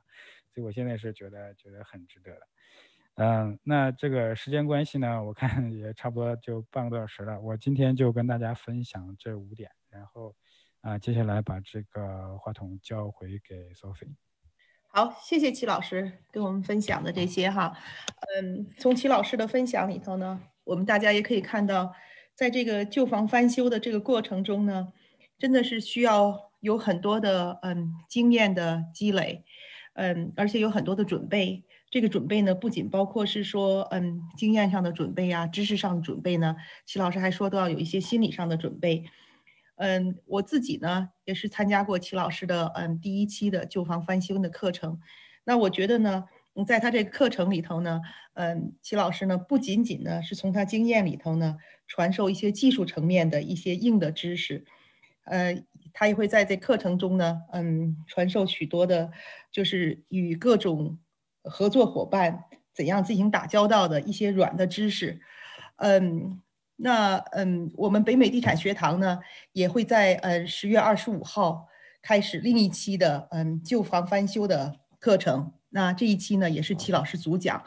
[0.55, 2.41] 所以我现在是觉得觉得很值得的。
[3.21, 7.41] 嗯，那这个时间关系呢，我看也差不多就半个多小时了。
[7.41, 10.37] 我今天就跟大家分享这五点，然后
[10.83, 14.14] 啊，接下来把这个话筒交回给 Sophie。
[14.87, 17.77] 好，谢谢齐老师跟我们分享的这些哈。
[18.37, 21.93] 嗯，从齐老师的分享里头呢，我们大家也可以看到，
[22.37, 24.93] 在这个旧房翻修的这个过程中呢，
[25.41, 29.45] 真的是需要有很多的嗯经验的积累，
[29.95, 31.64] 嗯，而且有很多的准备。
[31.91, 36.57] 这个准备呢，不仅包括是说，嗯，经验上的准备啊，知识上的准备呢。
[36.84, 39.05] 齐老师还说到有一些心理上的准备。
[39.76, 45.01] 嗯，我自己呢也是参加过齐老师的嗯第一期的旧房翻修的课程。
[45.45, 46.24] 那我觉得呢，
[46.66, 48.03] 在他这个课程里头呢，
[48.34, 54.66] 嗯，齐老师呢不仅仅呢是从他经验里头呢传授一些技术层面的一些硬的知识，
[55.24, 55.64] 呃，
[55.95, 59.11] 他也会在这课程中呢，嗯，传授许多的，
[59.51, 60.99] 就是与各种。
[61.49, 62.44] 合作伙伴
[62.74, 65.20] 怎样进行打交道的一些软的知识，
[65.78, 66.40] 嗯，
[66.76, 69.18] 那嗯，我们北美地产学堂呢
[69.53, 71.66] 也会在呃十月二十五号
[72.01, 75.53] 开始另一期的嗯旧房翻修的课程。
[75.70, 77.62] 那这一期呢也是齐老师主讲，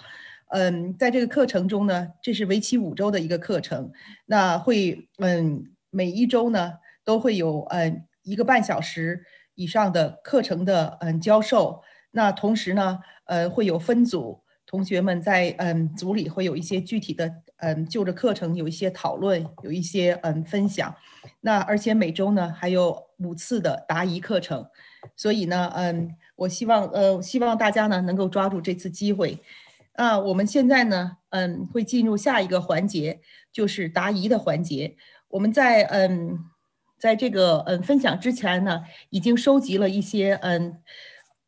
[0.52, 3.92] 嗯，在这个课程中呢，这是为期五周的一个课程，
[4.26, 9.26] 那会嗯每一周呢都会有嗯一个半小时
[9.56, 11.84] 以上的课程的嗯教授。
[12.12, 20.94] 那同时呢，呃，会有分组，同学们在嗯组里会有一些具体的嗯就着课程有一些讨论，有一些嗯分享。
[21.40, 24.68] 那而且每周呢还有五次的答疑课程，
[25.16, 29.40] 所以呢，嗯，我希望呃希望大家呢能够抓住这次机会。
[29.94, 33.22] 啊，我们现在呢，嗯，会进入下一个环节，
[33.54, 34.96] 就是答疑的环节。
[35.30, 36.40] 我们在嗯
[36.98, 40.82] 在这个嗯分享之前呢，已经收集了一些嗯。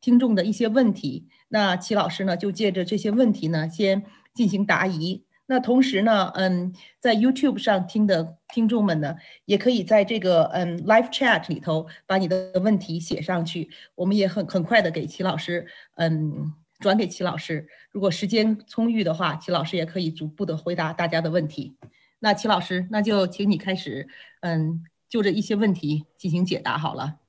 [0.03, 5.23] 听众的一些问题，那齐老师呢就借着这些问题呢，先进行答疑。
[5.45, 17.65] 那同时呢，嗯，在 YouTube 上听的听众们呢，也可以在这个嗯 Live Chat 里头把你的问题写上去，我们也很很快的给齐老师嗯转给齐老师。
[17.91, 21.77] 如果时间充裕的话，齐老师也可以逐步的回答大家的问题。
[22.19, 24.09] 那齐老师，那就请你开始
[24.41, 27.19] 嗯就这一些问题进行解答好了。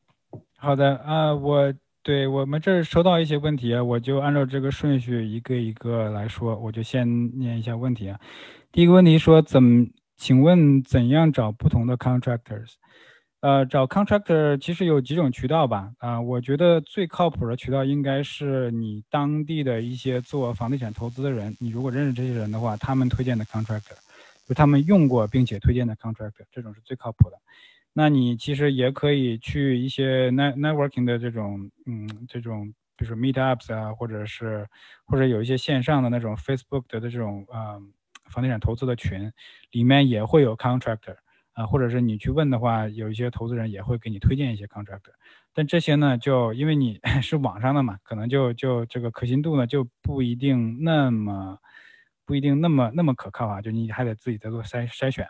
[0.56, 1.72] 好的啊，我。
[2.04, 6.54] 对我们这儿收到一些问题，我就按照这个顺序一个一个来说。
[6.54, 8.20] 我就先念一下问题啊。
[8.70, 9.86] 第一个问题说，怎么
[10.18, 12.74] 请问怎样找不同的 contractors？
[13.40, 15.92] 呃，找 contractor 其实有几种渠道吧。
[15.96, 21.56] 啊，我觉得最靠谱的渠道应该是你当地的一些做房地产投资的人。
[21.58, 23.96] 你如果认识这些人的话，他们推荐的 contractor，
[24.46, 27.38] 就他们用过并且推荐的 contractor，这种是最靠谱的。
[27.96, 32.66] 那你其实也可以去一些 net networking 的这种，嗯，这种，
[32.96, 34.66] 比如说 meetups 啊，或者是，
[35.06, 37.78] 或者有一些线上的那种 Facebook 的这种，啊，
[38.30, 39.32] 房地产投资的群，
[39.70, 41.16] 里面也会有 contractor，
[41.52, 45.12] 啊，或者是你去问的话，有一些投资人也会给你推荐一些 contractor，
[45.54, 51.58] 但这些呢，就因为你 是网上的嘛，可能就就这个可信度呢就不一定那么，
[52.26, 55.28] 不一定那么那么可靠啊，就你还得自己再做筛筛选。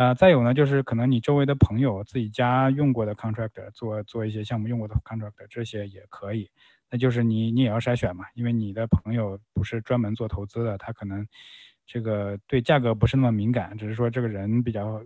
[0.00, 6.50] 呃，再有呢，就是可能你周围的朋友自己家用过的 contractor 做做一些项目用过的 contractor 这些也可以，
[6.90, 11.26] 那就是你你也要筛选嘛，因为你的朋友不是专门做投资的，他可能
[11.86, 15.02] 这个对价格不是那么敏感，只是说这个人比较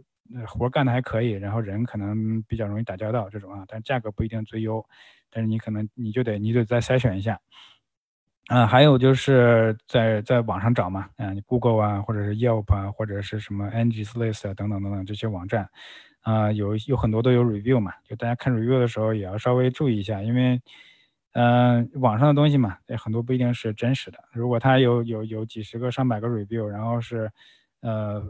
[0.47, 4.87] 活干的还可以，然后人可能比较容易打交道这种啊，但价格不一定最优，
[5.29, 7.41] 但是你可能你就得你得再筛选一下。
[8.49, 15.67] 啊，还有就是在在网上找嘛，啊，你 Google 啊，或者是 Yelp 啊，或者是什么 Angie's List 啊，等等等等这些网站，
[16.21, 20.61] 啊，有有很多都有 review 嘛，就大家看 review 的时候也要稍微注意一下，因为，
[21.33, 24.19] 嗯，网上的东西嘛，也很多不一定是真实的。
[24.35, 27.31] 如果它有有有几十个、上百个 review，然后是，
[27.81, 28.23] 呃，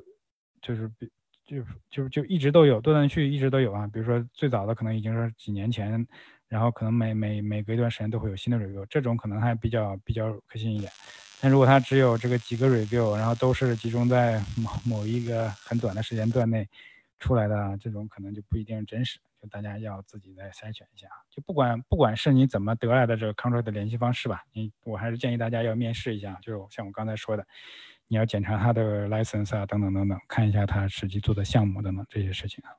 [0.62, 1.10] 就是比
[1.44, 1.56] 就
[1.90, 6.06] 就就一直都有断断续续一直都有啊，比如说最早的可能已经是几年前。
[6.49, 10.90] 然后可能每每每隔一段时间都会有新的 review，这种可能还比较比较可信一点。
[11.40, 16.66] 但如果它只有这个几个 review，然后都是集中在某某一个很短的时间段内
[17.18, 19.18] 出来的，这种可能就不一定真实。
[19.42, 21.07] 就大家要自己再筛选一下。
[21.30, 26.38] 就不管不管是你怎么得来的这个 contract 的联系方式吧，你我还是建议大家要面试一下。
[26.40, 27.47] 就是像我刚才说的，
[28.09, 32.72] 你要检查他的 license 啊，等等等等，看一下他实际做的项目等等这些事情啊。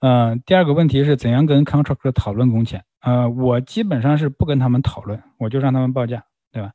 [0.00, 2.84] 嗯，第二个问题是怎样跟 contractor 讨论工钱？
[3.00, 6.22] 呃，我基本上是不跟他们讨论，我就让他们报价，
[6.52, 6.70] 对吧？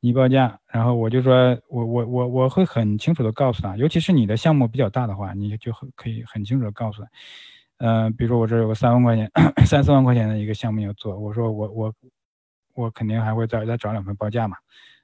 [0.00, 7.08] 你报价，然后我就说，我我我我会很清楚的告诉他，尤其是你的项目比较大的话，你就很可以很清楚的告诉他，
[7.78, 9.30] 呃，比如说我这有个三万块钱、
[9.64, 11.92] 三四万块钱的一个项目要做，我说我我
[12.74, 14.58] 我肯定还会再再找两份报价嘛，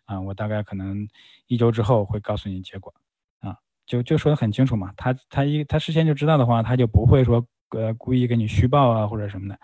[0.05, 1.09] 啊，我大概可能
[1.47, 2.93] 一周之后会告诉你结果，
[3.41, 3.57] 啊，
[3.87, 7.45] 就就说的很清楚嘛，他他一他事先就知道的话，他就不会说。
[7.73, 9.59] 呃，故意给你虚报啊，或者什么的，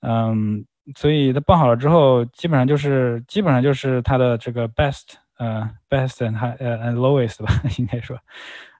[0.00, 0.64] 嗯，
[0.96, 8.18] 所以他报好了之后，基本上就是基本上就是他的这个 best，呃，best and 呃 and lowest 吧， 应该说，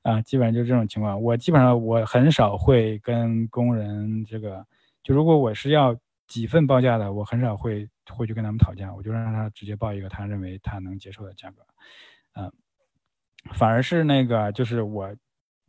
[0.03, 1.21] 啊，基本上就是这种情况。
[1.21, 4.65] 我基本上我很少会跟工人这个，
[5.03, 5.97] 就如果我是要
[6.27, 11.63] 几份报价的，我很少会会去跟他们讨价，我就让他直接报一个他认为他能接受的价格，
[12.35, 12.53] 嗯，
[13.55, 15.15] 反而是那个就是我。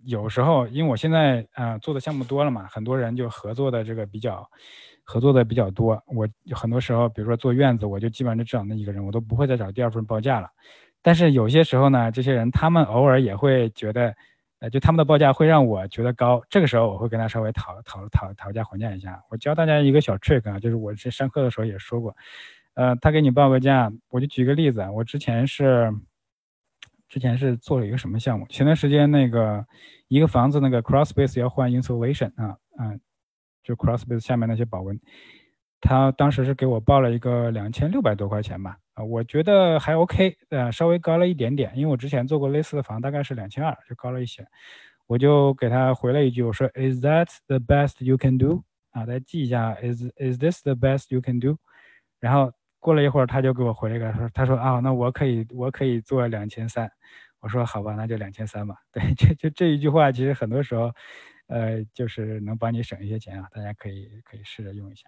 [0.06, 4.50] 有时候，因为我现在啊做的项目多了嘛，很多人就合作的这个比较，
[5.04, 6.02] 合作的比较多。
[6.08, 10.50] 我很多时候，比如说做院子，我就基本上就找那一个人，我都不会再找第二份报价了。
[11.02, 14.14] 但是有些时候呢，这些人他们偶尔也会觉得，
[14.60, 16.42] 呃，就他们的报价会让我觉得高。
[16.50, 19.22] 这个时候我会跟他稍微讨讨讨讨价还价一下。
[19.30, 22.16] 我教大家一个小 trick 啊，就是我这上课的时候也说过，
[22.74, 25.94] 呃，他给你报个价，我就举个例子啊，我之前是。
[27.14, 28.48] 之前是做了一个什么项目？
[28.48, 29.64] 前段时间那个
[30.08, 33.00] 一个房子那个 cross space 要换 insulation 啊，嗯，
[33.62, 35.00] 就 cross space 下面那些保温，
[35.80, 44.44] 他当时是给我报了一个两千六百多块钱吧，啊，我觉得还 OK，呃，稍微高了一点点，因为我之前做过类似的房，大概是两千二，就高了一些，
[45.06, 48.64] 我就给他回了一句，我说 Is that the best you can do？
[48.90, 51.58] 啊，再记一下，Is Is this the best you can do？
[52.20, 52.52] 然后。
[52.84, 56.92] 过了一会儿，他就给我回了一个说：“他说啊，那我可以，我可以做两千三。”
[57.40, 58.76] 我说：“好吧，那就两千三吧。
[58.92, 60.92] ”对，就就这一句话，其实很多时候，
[61.48, 63.48] 呃，就是能帮你省一些钱啊。
[63.54, 65.08] 大家可以可以试着用一下。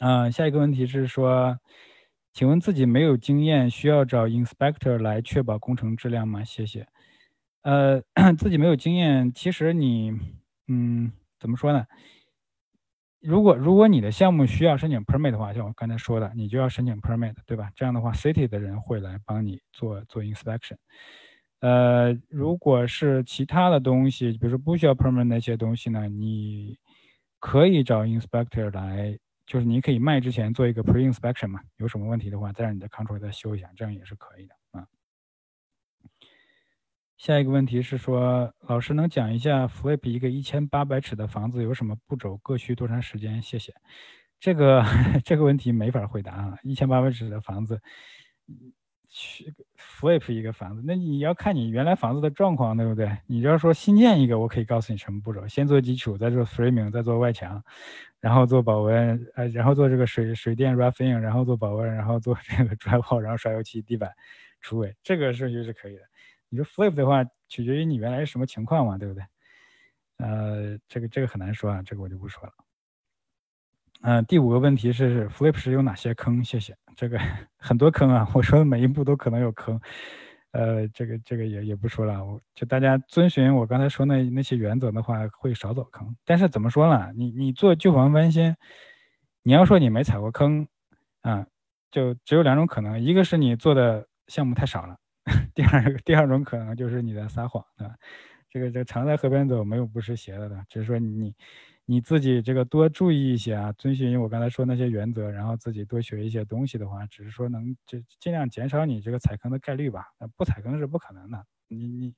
[0.00, 1.58] 嗯，下一个问题是说，
[2.32, 6.42] 请问自己没有经验，需要找 inspector 来确保工程质量吗？
[6.44, 6.86] 谢谢。
[7.62, 8.02] 呃，
[8.38, 10.12] 自己没有经验，其实你，
[10.68, 11.86] 嗯，怎么说呢？
[13.24, 17.70] 如果如果你的项目需要申请 permit 的话，像我刚才说的，你就要申请 permit，对吧？
[17.74, 20.76] 这样的话，city 的人会来帮你做做 inspection。
[21.60, 26.76] 呃，如果是其他的东西，比如说不需要 permit 那些东西呢，你
[27.40, 34.54] 可以找 inspector 来，就是你可以卖之前做一个 pre inspection 嘛，有什么问题的话，再让你的 control 再修一下，这样也是可以的。
[37.24, 43.40] 下一个问题是说，老师能讲一下 flip 一个一千八百尺的房子有什么步骤，各需多长时间？
[43.40, 43.72] 谢谢。
[44.38, 44.84] 这个
[45.24, 47.80] 这个问题没法回答啊，一千八百尺的房子，
[49.08, 53.10] 去 flip 一个房子，那你要看你原来房子的状况，对不对？
[53.26, 57.64] 你要说新建一个，我可以告诉你什么步骤，先做基础，再做 framing，再做外墙，
[58.20, 64.10] 然后做保温，呃，然后做这个水水电 roughing，然后做保温，然后做这个 drywall，然后刷油漆、地板、
[64.60, 66.02] 厨卫，这个顺序是可以的。
[66.54, 69.24] 你说 flip 的话，取决于你原来是什么情况嘛，对不对？
[70.18, 72.52] 呃，这个这个很难说啊，这个我就不说了。
[74.02, 76.44] 嗯，第五个问题是 flip 是有哪些坑？
[76.44, 76.76] 谢谢。
[76.94, 77.18] 这个
[77.56, 79.80] 很多坑啊，我说的每一步都可能有坑。
[80.52, 86.14] 呃，这个这个也也不说了，我就大家遵循我刚才说那那些原则的话，会少走坑。
[86.24, 87.12] 但是怎么说呢？
[87.16, 88.54] 你你做旧房翻新，
[89.42, 90.68] 你要说你没踩过坑，
[91.22, 91.44] 啊，
[91.90, 94.96] 就只有两种可能，一个是你做的项目太少了。
[95.54, 97.94] 第二第二种可能就是你在撒谎，啊，
[98.50, 101.34] 这个这常在河边走，没有不湿鞋的，只是说你
[101.86, 110.06] 你自己这个多注意一些啊，遵循我刚才说那些原则，然后自己多学一些东西的话，只是说能就尽量减少你这个踩坑的概率吧。
[110.36, 112.14] 不踩坑是不可能的，你你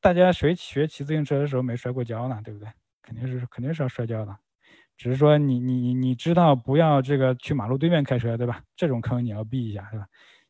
[0.00, 2.40] 大家谁学骑自行车的时候没摔过跤呢？
[2.44, 2.68] 对不对？
[3.02, 4.36] 肯定是肯定是要摔跤的，
[4.96, 8.62] 只是说你你你知道不要这个去马路对面开车，对吧？
[8.76, 10.06] 这种坑你要避一下，对吧？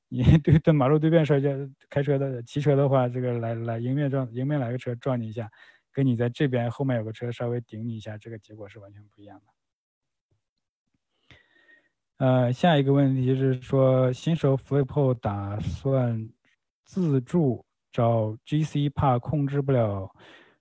[0.09, 1.51] 你 对对马路对面摔跤
[1.91, 5.51] 开车的骑车的话，这个来来迎面撞迎面来个车撞你一下，
[5.93, 9.45] 跟你在这边后面有个车稍微顶你一下，这个结果是完全不一样的。
[12.27, 16.29] 呃，下一个问题是说，新手 flip 后打算
[16.85, 20.11] 自助找 GC，怕控制不了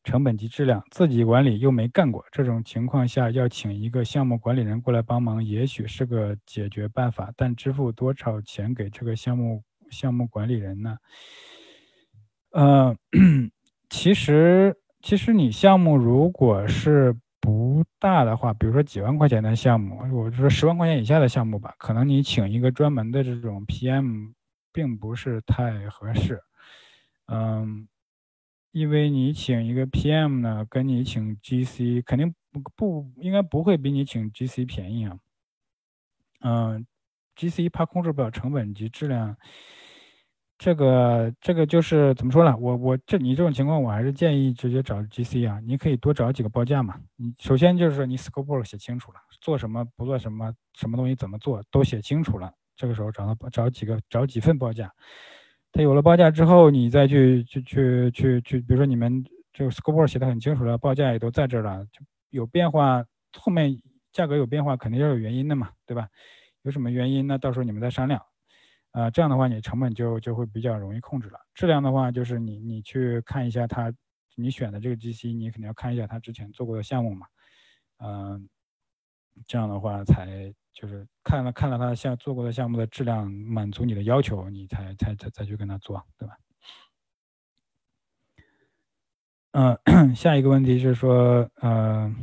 [0.08, 7.30] 成本及质量，自己管理又没干过，这种情况下要请一个项目管理人过来帮忙，也许是个解决办法。
[7.36, 10.98] 但支付多少钱给这个项目项目管理人呢？
[12.52, 12.96] 呃，
[13.92, 17.14] 其实其实你项目如果是。
[17.40, 24.34] 不大的话，比如说几万块钱的项目，我就说十万块钱以下的项目吧，可能你请一个专门的这种 PM，
[24.74, 26.42] 并不是太合适。
[27.28, 27.88] 嗯，
[28.72, 35.18] 因为你请一个 PM 呢，跟你请 GC 肯定不不应该不会比你请 GC 便宜啊。
[36.42, 36.86] 嗯
[37.36, 39.36] ，GC 怕控制不了成本及质量。
[40.60, 42.58] 这个这个就是怎么说呢？
[42.58, 45.60] 我我这你这种情况，我还是建议直接找 GC 啊。
[45.64, 47.00] 你可以多找几个报价嘛。
[47.16, 52.52] 你首先就是说你 scope 写清楚了，做什么不做什么，什么东西怎么做都写清楚了。
[52.76, 54.92] 这个时候找到找几个找几份报价，
[55.78, 59.24] 他有了报价之后，你再去去去去去，比如说你们
[59.54, 62.02] 这个 score 写的很清楚了，报价也都在这儿了，就
[62.32, 63.06] 有变化，
[63.38, 63.80] 后面
[64.12, 66.08] 价格有变化，肯定要有原因的嘛，对吧？
[66.64, 67.28] 有什么原因？
[67.28, 68.20] 那到时候你们再商量。
[68.90, 71.38] 啊，这样的话你成本就就会比较容易控制了。
[71.54, 73.94] 质量的话，就是你你去看一下他，
[74.36, 77.28] 你选的这个 GC，你肯定要看一下他之前做过的项目嘛。
[78.00, 78.50] 嗯，
[79.46, 86.38] 这样的话才就是看了看了他项做过的项目的质量满足你的要求，你才才才再去跟他做，对吧？
[89.52, 92.14] 嗯， 下一个问题是说，呃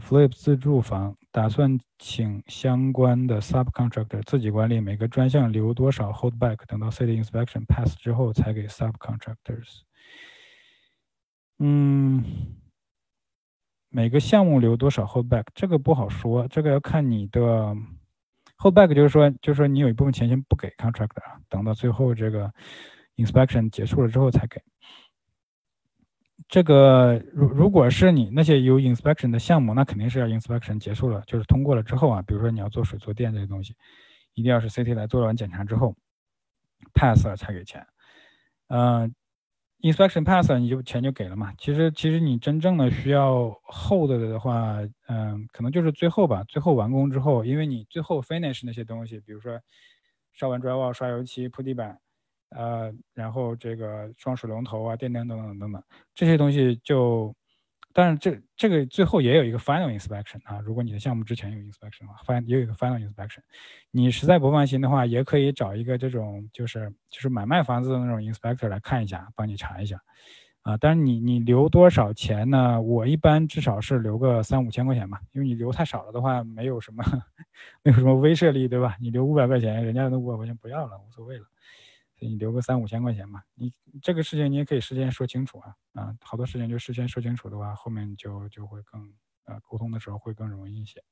[0.00, 1.16] ，Flip 自住房。
[1.30, 9.82] 打算请相关的 subcontractor 自己管理，每个专项留多少 holdback，等到 city inspection pass 之后才给 subcontractors。
[11.58, 12.24] 嗯，
[13.90, 17.74] 每个项目留多少 holdback，这个不好说，这个要看你的
[18.58, 22.52] holdback，就是说，就是说你有一部分钱先不给 contractor，等到最后这个
[23.16, 24.60] inspection 结束了之后才给。
[26.48, 33.74] 这个如如果是你那些有 inspection 的项目，那肯定是要 inspection 结束了，就是通过了之后啊，比如说你要做水做电这些东西，
[34.34, 35.94] 一定要是 CT 来做完检查之后
[36.94, 37.86] pass 了才给钱。
[38.68, 39.14] 嗯
[39.80, 41.52] ，inspection pass 你就钱就给了嘛。
[41.58, 49.60] 其实其实你真正的需要 hold 的话，嗯，可能就是最后吧，最后完工之后，因为你最后 finish 那些东西，比如说
[50.32, 51.98] 烧完 drywall、刷油漆、铺地板。
[52.50, 55.82] 呃，然后这个装水龙头啊、电灯等等等等
[56.14, 57.34] 这些东西就，
[57.92, 60.60] 但是这这个最后也有一个 final inspection 啊。
[60.60, 63.40] 如果你的项目之前有 inspection 的话，fin 也有一个 final inspection。
[63.90, 70.00] 你实在不放心的话，也可以找一个这种就是就是买卖房子的那种 inspector 来看一下，帮你查一下
[70.62, 70.76] 啊。
[70.76, 72.80] 但是你你留多少钱呢？
[72.80, 77.02] 我一般至少是留个三五千块钱吧，因为你留太少了的话，没有什么
[77.82, 78.96] 没有什么威慑力，对吧？
[79.00, 81.44] 你留五百块钱，人家那五百块钱不要了，无所谓了。
[82.20, 89.12] 你留个三五千块钱嘛，你这个事情你也可以事先说清楚啊啊，好多事情就事先说清楚的话，后面就就会更
[89.44, 91.02] 呃沟通的时候会更容易一些。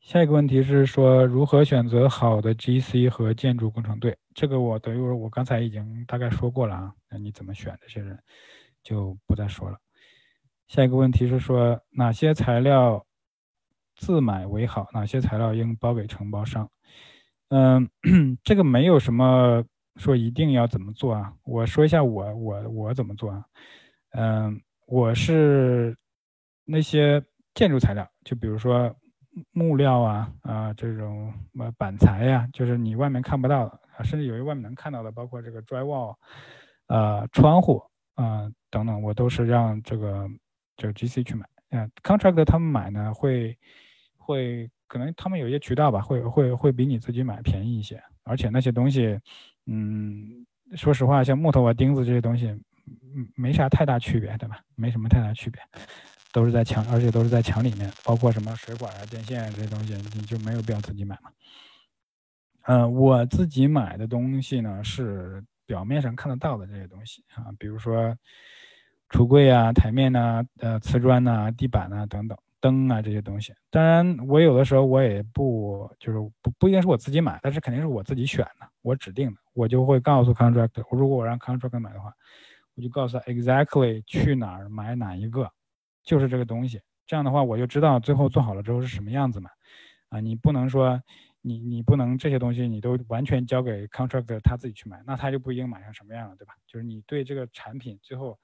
[0.00, 8.20] 下一个问题是说如何选择好的 GC 和建筑工程队，这个我等于我刚才已经大概说过了啊，那你怎么选这些人
[8.82, 9.78] 就不再说了。
[10.66, 13.06] 下一个问题是说哪些材料
[13.94, 16.68] 自买为好，哪些材料应包给承包商？
[17.54, 17.86] 嗯，
[18.42, 19.62] 这个没有什么
[19.96, 21.34] 说一定要怎么做啊。
[21.44, 23.44] 我说一下我我我怎么做啊。
[24.12, 25.94] 嗯，我是
[26.64, 27.22] 那些
[27.52, 28.96] 建筑材料，就比如说
[29.52, 36.16] 木料啊啊这种呃板材呀，就是你外面看不到的啊，甚至有些外面能看到的，包括这个 drywall，
[36.86, 37.82] 呃窗户
[38.14, 40.26] 啊等等，我都是让这个
[40.74, 41.46] 这个 GC 去买。
[41.68, 43.58] 嗯，contract 他们买呢会
[44.16, 44.70] 会。
[44.92, 49.18] 可能他们有一些渠道吧，会会会比你自己买便宜一些，而且那些东西，
[49.64, 50.44] 嗯，
[50.76, 52.48] 说实话，像木头啊、钉子这些东西，
[53.16, 54.60] 嗯，没啥太大区别，对吧？
[54.76, 55.62] 没什么太大区别，
[56.30, 61.30] 都是在墙，而且都是在墙里面，包括什么水管啊、电线这些东西，你就没有必要自己买嘛。
[62.64, 68.14] 嗯，我自己买的东西呢，是表面上看得到的这些东西啊，比如说
[69.08, 72.36] 橱柜啊、台面呐、呃瓷砖呐、地板呐等等。
[72.62, 73.52] 灯啊这些东西。
[73.70, 82.10] 当然，我有的时候我也不就是不不一定是我自己买，但是肯定是我自己选的，我指定的，我就会告诉 contractor，如果我让 contractor 买的话，
[82.76, 85.50] 我就告诉他 exactly 去哪儿买哪一个，
[86.04, 86.80] 就是这个东西。
[87.04, 89.50] 这样的话，我就知道最后做好了之后是什么样子嘛。
[90.08, 91.02] 啊，你不能说
[91.40, 96.54] 你你不能这些东西你都完全交给 contractor 他自己去买，那他就不一定买成什么样了，对吧？
[96.66, 98.38] 就是你对这个产品最后。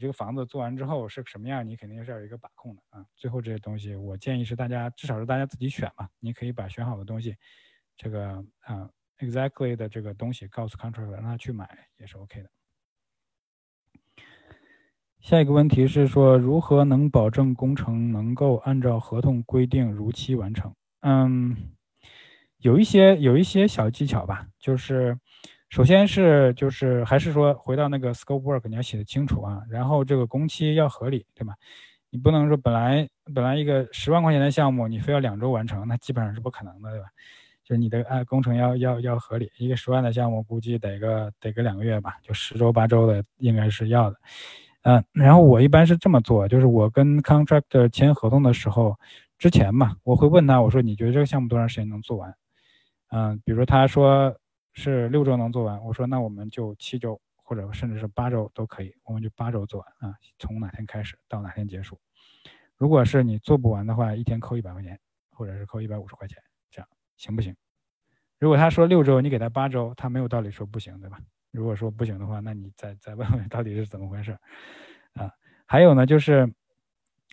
[0.00, 3.04] 这个房子做完之后是什么样，你肯定是要有一个把控的啊。
[3.14, 6.08] 最后这些东西，我建议是大家至少是大家自己选嘛。
[6.18, 7.36] 你可以把选好的东西，
[7.98, 8.88] 这个啊
[9.18, 12.50] ，exactly 的这个东西告诉 contractor 让他去买也是 OK 的。
[15.20, 20.74] 下一个问题是说，如何能保证工程能够按照合同规定如期完成？
[21.00, 21.74] 嗯，
[22.56, 25.18] 有一些有一些小技巧吧，就是。
[25.70, 31.54] 首先是就是还是说回到那个 scope work，你要写的清楚啊，然后这个工期要合理，对吧？
[32.10, 37.06] 你不能说本来本来一个十万块钱的项目，你非要两周完成，那基本上是不可能的，对吧？
[37.62, 44.16] 就是你的按工程要要要合理，一个十万的项目估计得个得个两个月吧，就十周八周的应该是要的。
[44.82, 48.98] 嗯，然后我一般是这么做，就是我跟 contractor 签合同的时候
[49.38, 52.34] 之前嘛，我会问他，我说你觉得这个项目多长时间能做完？
[53.12, 54.36] 嗯，比如说他说。
[54.80, 62.00] 是六周能做完，我说那我们就七周，或者甚至是八周都可以，我们就八周做完啊，从哪天开始到哪天结束。
[62.78, 64.98] 如果是你做不完的话，一天扣一百块钱，
[65.32, 67.54] 或者是扣一百五十块钱，这样行不行？
[68.38, 71.18] 如果他说六周，你给他八周，他没有道理说不行，对吧？
[71.50, 74.32] 如果说不行的话，那你再再问问到底是怎么回事
[75.12, 75.30] 啊？
[75.66, 76.50] 还有呢，就是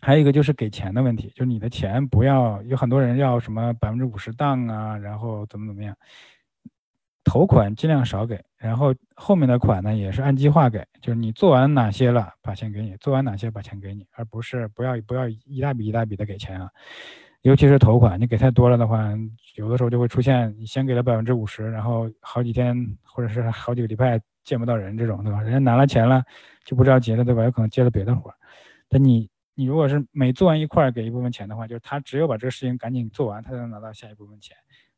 [0.01, 5.95] 还有一个就是给钱的问题，就是你的钱不要有很多人要什么百分之五十当啊，然后怎么怎么样。
[7.27, 16.69] 头款尽量少给，然后后面的款呢也是按计划给，就是你做完哪些了，把钱给你；做完哪些，把钱给你，而不是不要不要一大笔一大笔的给钱啊。
[17.41, 19.13] 尤其是头款，你给太多了的话，
[19.55, 22.73] 有的时候就会出现你先给了百分之五十，然后好几天
[23.03, 25.41] 或者是好几个礼拜见不到人这种，对吧？
[25.41, 26.23] 人家拿了钱了
[26.63, 27.43] 就不知道结了，对吧？
[27.43, 28.33] 有可能接了别的活。
[28.87, 34.55] 但你你如果是每做完一块给一部分钱的话，就是他只有把这个事情赶紧做完，他才能拿到下一部分钱。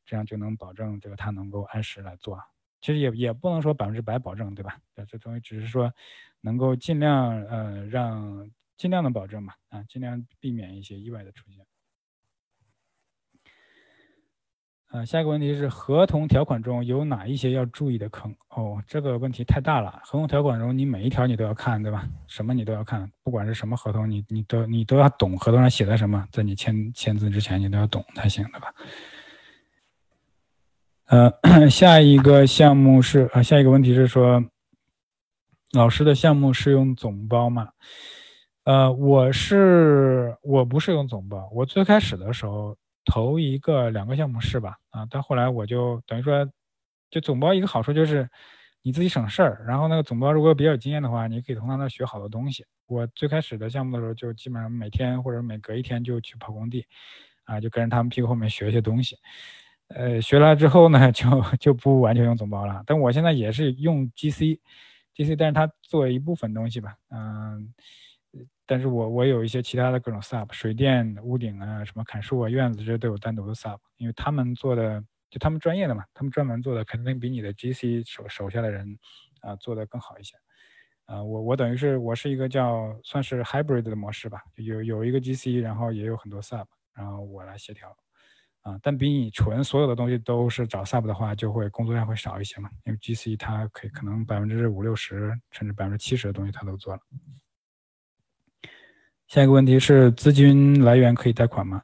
[0.10, 2.36] 这样就能保证这个他能够按时来做，
[2.82, 4.80] 其实也也不能说百分之百保证，对吧？
[5.08, 5.94] 这东西只是说
[6.42, 11.64] 能够尽量呃让尽量的保证嘛，啊，尽量避免一些意外的出现。
[14.92, 18.36] 呃，下一个问题是合同条款中有哪一些要注意的坑？
[18.48, 20.02] 哦，这个问题太大了。
[20.04, 22.10] 合同条款中你每一条你都要看，对吧？
[22.26, 28.74] 什么你都要看，不管是什么合同，你你都你都要懂合同上写的什么，在你签签字之前你都要懂才行，对吧？
[31.10, 31.34] 呃，
[31.72, 34.46] 下一个项目是啊，下一个问题是说，
[35.72, 37.70] 老师的项目是用总包吗？
[38.64, 44.78] 呃，我是我不是用总包，我最开始的时候头一个两个项目是吧？
[44.92, 46.48] 啊，但后来我就等于说，
[47.10, 48.30] 就总包一个好处就是
[48.84, 52.64] 你自己省事儿，然后那个总包如果比较有经验的话，你可以从他那学好多东西。
[52.86, 56.86] 我最开始的项目的时候，就基本上每天或者每隔一天就去跑工地，
[57.46, 59.18] 啊，就跟着他们屁股后面学一些东西。
[59.90, 61.26] 呃，学了之后呢， 就
[61.60, 62.84] 就不完全用总包了。
[62.86, 67.74] 但我现在也是用 GC，GC，但是它做一部分东西吧，嗯，
[68.68, 78.98] 但是我我有一些其他的各种 sub，水电、屋顶啊，什么砍树啊、院子这些都有单独的 sub，因为他们做的就他们专业的嘛，他们专门做的肯定比你的 GC 手手下的人
[79.42, 80.36] 啊做的更好一些。
[81.06, 87.98] 啊，我我等于是我是一个叫算是 hybrid 的模式吧，有有一个 GC，然后也有很多 sub，然后我来协调。
[88.62, 92.70] 啊，但比你纯所有的东西都是找 sub 的话，就会工作量会少一些嘛。
[92.86, 97.02] 因为 GC 它可以可能百分之五六十甚至百分之七十的东西它都做了。
[99.28, 101.82] 下一个问题是资金来源可以贷款吗？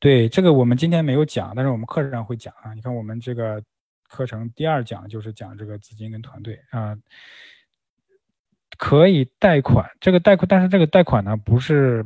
[0.00, 2.74] 对，这个我们今天没有讲，但是我们课上会讲啊。
[2.74, 3.62] 你看我们这个
[4.08, 6.96] 课程第二讲就是讲这个资金跟团队啊，
[8.76, 9.88] 可以贷款。
[10.00, 12.04] 这个贷款，但是这个贷款呢不是。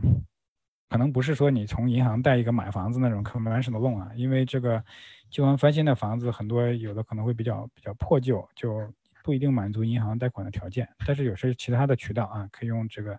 [0.94, 4.80] 可能不是说你从银行贷一个买房子那种 conventional loan 啊，因为这个
[5.28, 8.88] 旧房翻新的房子很多有的可能会比较比较破旧，就
[9.24, 10.88] 不一定满足银行贷款的条件。
[11.04, 13.18] 但是有些其他的渠道啊，可以用这个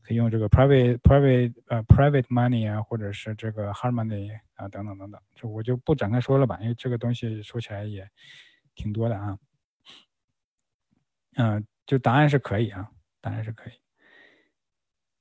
[0.00, 8.08] 可以用这个 private private 呃 private money 啊，或者是这个 hard money 啊等等等等，就我就不展开说了吧，因为这个东西说起来也
[8.74, 9.38] 挺多的啊。
[11.34, 12.88] 嗯，就答案是可以啊，
[13.20, 13.81] 答案是可以。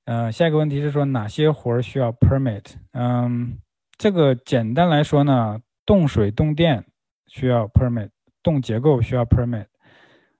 [0.05, 2.73] 呃，下一个问题是说哪些活儿需要 permit？
[2.93, 3.57] 嗯，
[3.97, 6.83] 这个简单来说呢，动水动电
[7.27, 8.09] 需要 permit，
[8.41, 9.67] 动结构需要 permit，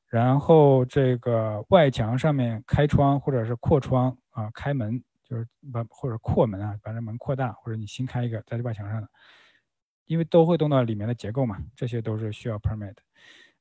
[0.07, 9.07] 然后这个外墙上面开窗或者是扩窗啊，开门就是把或者扩门啊，把这门扩大，或者你新开一个在这外墙上的，
[10.05, 12.95] 因为都会动到里面的结构嘛，这些都是需要 permit。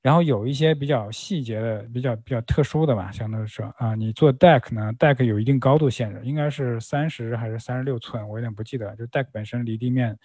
[0.02, 8.96] 然后有一些比较细节的、比较比较特殊的吧，相当于说啊，你做 deck 呢，deck 有一定高度限制，应该是三十还是三十六寸，我有点不记得。
[8.96, 10.18] 就 deck 本身离地面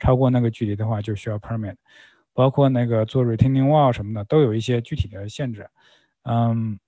[0.00, 1.76] 超过那个距离的话，就需要 permit。
[2.32, 5.68] 包括那个做 retaining wall 什么的，都有一些具体的限制。
[6.24, 6.78] 嗯，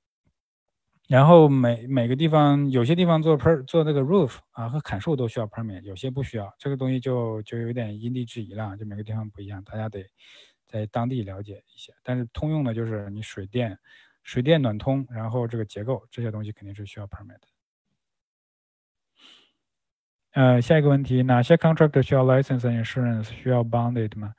[1.09, 6.53] 然后每每个地方，有些地方做 per 做那个 roof 啊和砍树都需要 permit，有些不需要。
[6.59, 10.05] 这个东西就就有点因地制宜了，就每个地方不一样，大家得。
[10.73, 13.79] 在当地了解一些，但是通用的就是你水电、
[14.23, 17.37] 水电暖通，然后这个结构这些东西肯定是需要 permit。
[20.33, 23.25] 呃，下一个问题，哪些 contractor 需要 license and insurance？
[23.25, 24.33] 需要 bonded 吗？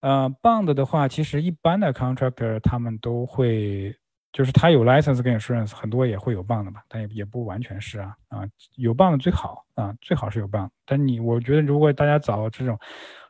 [0.00, 3.94] 呃，bond 的话，其实一般的 contractor 他们都会，
[4.32, 10.70] 就是他有 license 跟 insurance，很多也会有 bond 吧，但也也不完全是啊啊，有 bond 最好啊，最好是有 bond。
[10.86, 12.78] 但你我觉得，如果大家找这种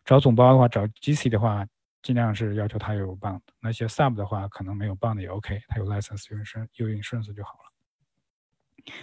[0.05, 1.67] 找总包的话，找 GC 的话。
[2.03, 8.95] 尽量是要求他有 bond，那些 sub 的话可能没有 bond 也 OK，他有 license 有 insurance 有 insurance 就好了。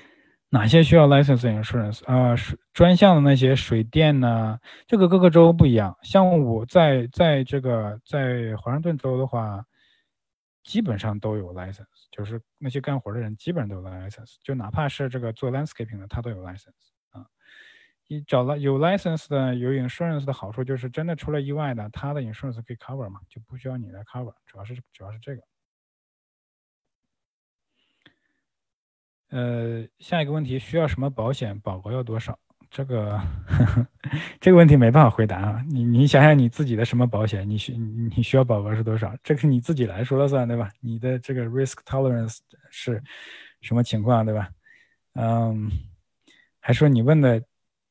[0.49, 2.33] 哪些需要 license insurance 啊？
[2.35, 4.57] 水专项的那些水电呢？
[4.87, 5.97] 这个各个州不一样。
[6.03, 9.65] 像我在在这个在华盛顿州的话，
[10.63, 16.71] 基本上都有 license，就是那些干活的人基本上都有 license，就哪怕是这个做 landscaping 的，他都有 license
[17.09, 17.25] 啊。
[18.09, 25.41] 你找了有 license 的有 insurance 的好处就是真的出了意外的，他的 insurance 可以 cover 嘛，就不需要你来 cover，主要是主要是这个。
[29.29, 31.59] 呃，下一个问题需要什么保险？
[31.59, 32.39] 保额要多少？
[32.69, 33.19] 这个
[34.39, 35.63] 这个问题没办法回答啊。
[35.69, 37.49] 你你想想你自己的什么保险？
[37.49, 39.13] 你需你需要保额是多少？
[39.21, 40.71] 这个你自己来说了算，对吧？
[40.79, 42.37] 你的这个 risk tolerance
[42.69, 43.03] 是
[43.61, 44.49] 什么情况，对吧？
[45.15, 45.69] 嗯，
[46.61, 47.43] 还说你问的。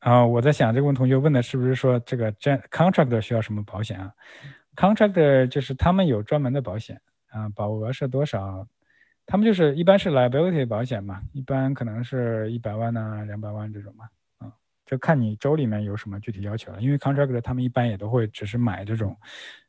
[0.07, 4.13] 啊，我在想这个问同学问的是不是说这个 contractor 需要什么保险啊
[4.77, 7.01] ？contractor 就是他们有专门的保险
[7.31, 8.65] 啊，保额是多少？
[9.27, 14.05] 他们就是一般是 liability 保险嘛，一般可能是一百万呐、两百万这种嘛，
[14.39, 14.53] 啊，
[14.87, 16.81] 就看你州里面有什么具体要求了。
[16.81, 19.17] 因为 contractor 他们一般也都会只是买这种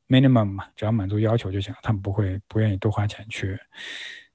[0.07, 3.59] minimum 嘛，只要满足要求就行了，他们不会不愿意多花钱去，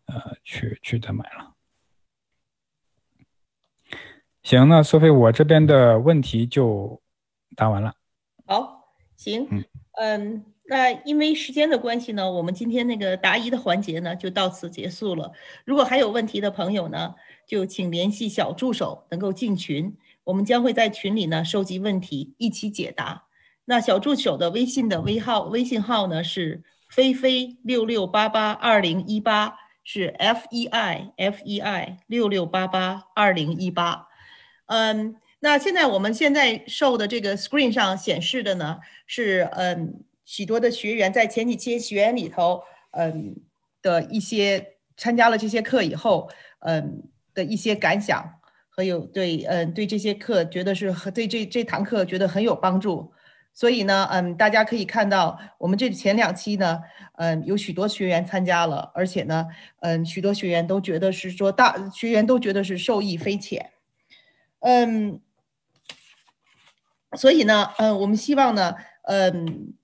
[0.07, 1.52] 呃，去去再买了。
[4.43, 7.01] 行，那苏菲，我这边的问题就
[7.55, 7.95] 答完了。
[8.45, 9.47] 好，行，
[10.01, 15.31] 嗯，那因为时间的关系呢，我们今天那个答疑的环节呢就到此结束了。
[15.65, 17.15] 如果还有问题的朋友呢，
[17.47, 23.25] 就请联系小助手，能够进群，我们将会在群里呢收集问题，一起解答。
[23.65, 34.09] 那小助手的微信的微号，微信号呢是菲菲六六八八二零一八，是 F E I F E I 六六八八二零一八。
[34.73, 42.63] 嗯，那现在我们现在受的这个 screen 上显示的呢，是嗯许多的学员在前几期学员里头，
[42.93, 43.37] 嗯
[43.83, 47.03] 的一些参加了这些课以后，嗯
[47.35, 48.25] 的一些感想
[48.71, 53.13] 和有对嗯对这些课觉得是和对这这堂课觉得很有帮助，
[53.53, 56.81] 所以呢，嗯大家可以看到我们这前两期呢，
[57.19, 59.47] 嗯有许多学员参加了，而且呢，
[59.81, 63.72] 嗯许多学员都觉得是说大学员都觉得是受益匪浅。
[64.65, 65.21] 嗯，
[67.17, 69.75] 所以呢，嗯，我们希望呢，嗯，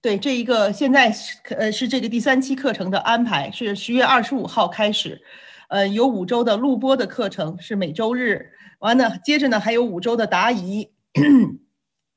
[0.00, 5.22] 对这一个现在是呃是这个第三期课程的安排是十月二十五号开始，
[5.68, 10.90] 呃，有五周的录播的课程是每周日，完了接着呢还有五周的答疑，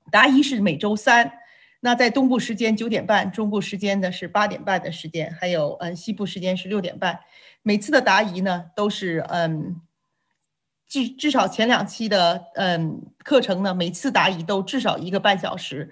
[0.10, 1.30] 答疑是每周三，
[1.82, 7.20] 那在东部时间九点半，中部时间呢是八点半的时间，还有嗯西部时间是六点半，
[7.64, 9.82] 每次的答疑呢都是嗯。
[10.88, 15.92] 至至少前两期的嗯课程呢，每次答疑都至少一个半小时，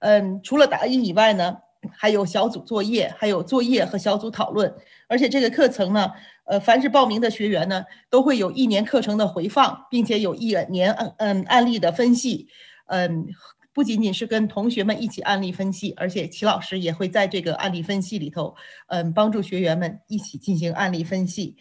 [0.00, 1.56] 嗯，除了答疑以外呢，
[1.96, 4.74] 还有小组作业，还有作业和小组讨论。
[5.08, 6.10] 而且这个课程呢，
[6.44, 12.46] 呃，凡是报名的学员呢，都会有一年课程的回放，并且有一年嗯嗯案例的分析，
[12.88, 13.26] 嗯，
[13.72, 18.54] 不仅仅是跟同学们一起案例分析，而且齐老师也会在这个案例分析里头，
[18.88, 21.56] 嗯，帮助学员们一起进行案例分析，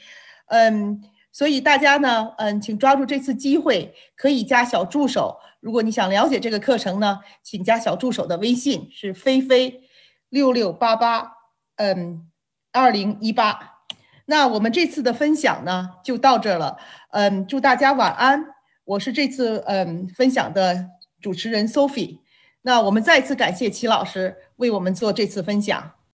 [0.47, 1.01] 嗯。
[1.34, 5.39] 所以大家呢，嗯，请抓住这次机会，可以加小助手。
[5.59, 9.81] 如果你想了解这个课程呢，请加小助手的微信是菲菲
[10.29, 11.31] 六六八八，
[11.77, 12.29] 嗯，
[12.71, 13.79] 二零一八。
[14.25, 16.77] 那我们这次的分享呢，就到这了。
[17.09, 18.45] 嗯，祝大家晚安。
[18.86, 22.19] 我是这次嗯分享的主持人 Sophie。
[22.61, 25.93] 那我们再次感谢齐老师为我们做这次分享。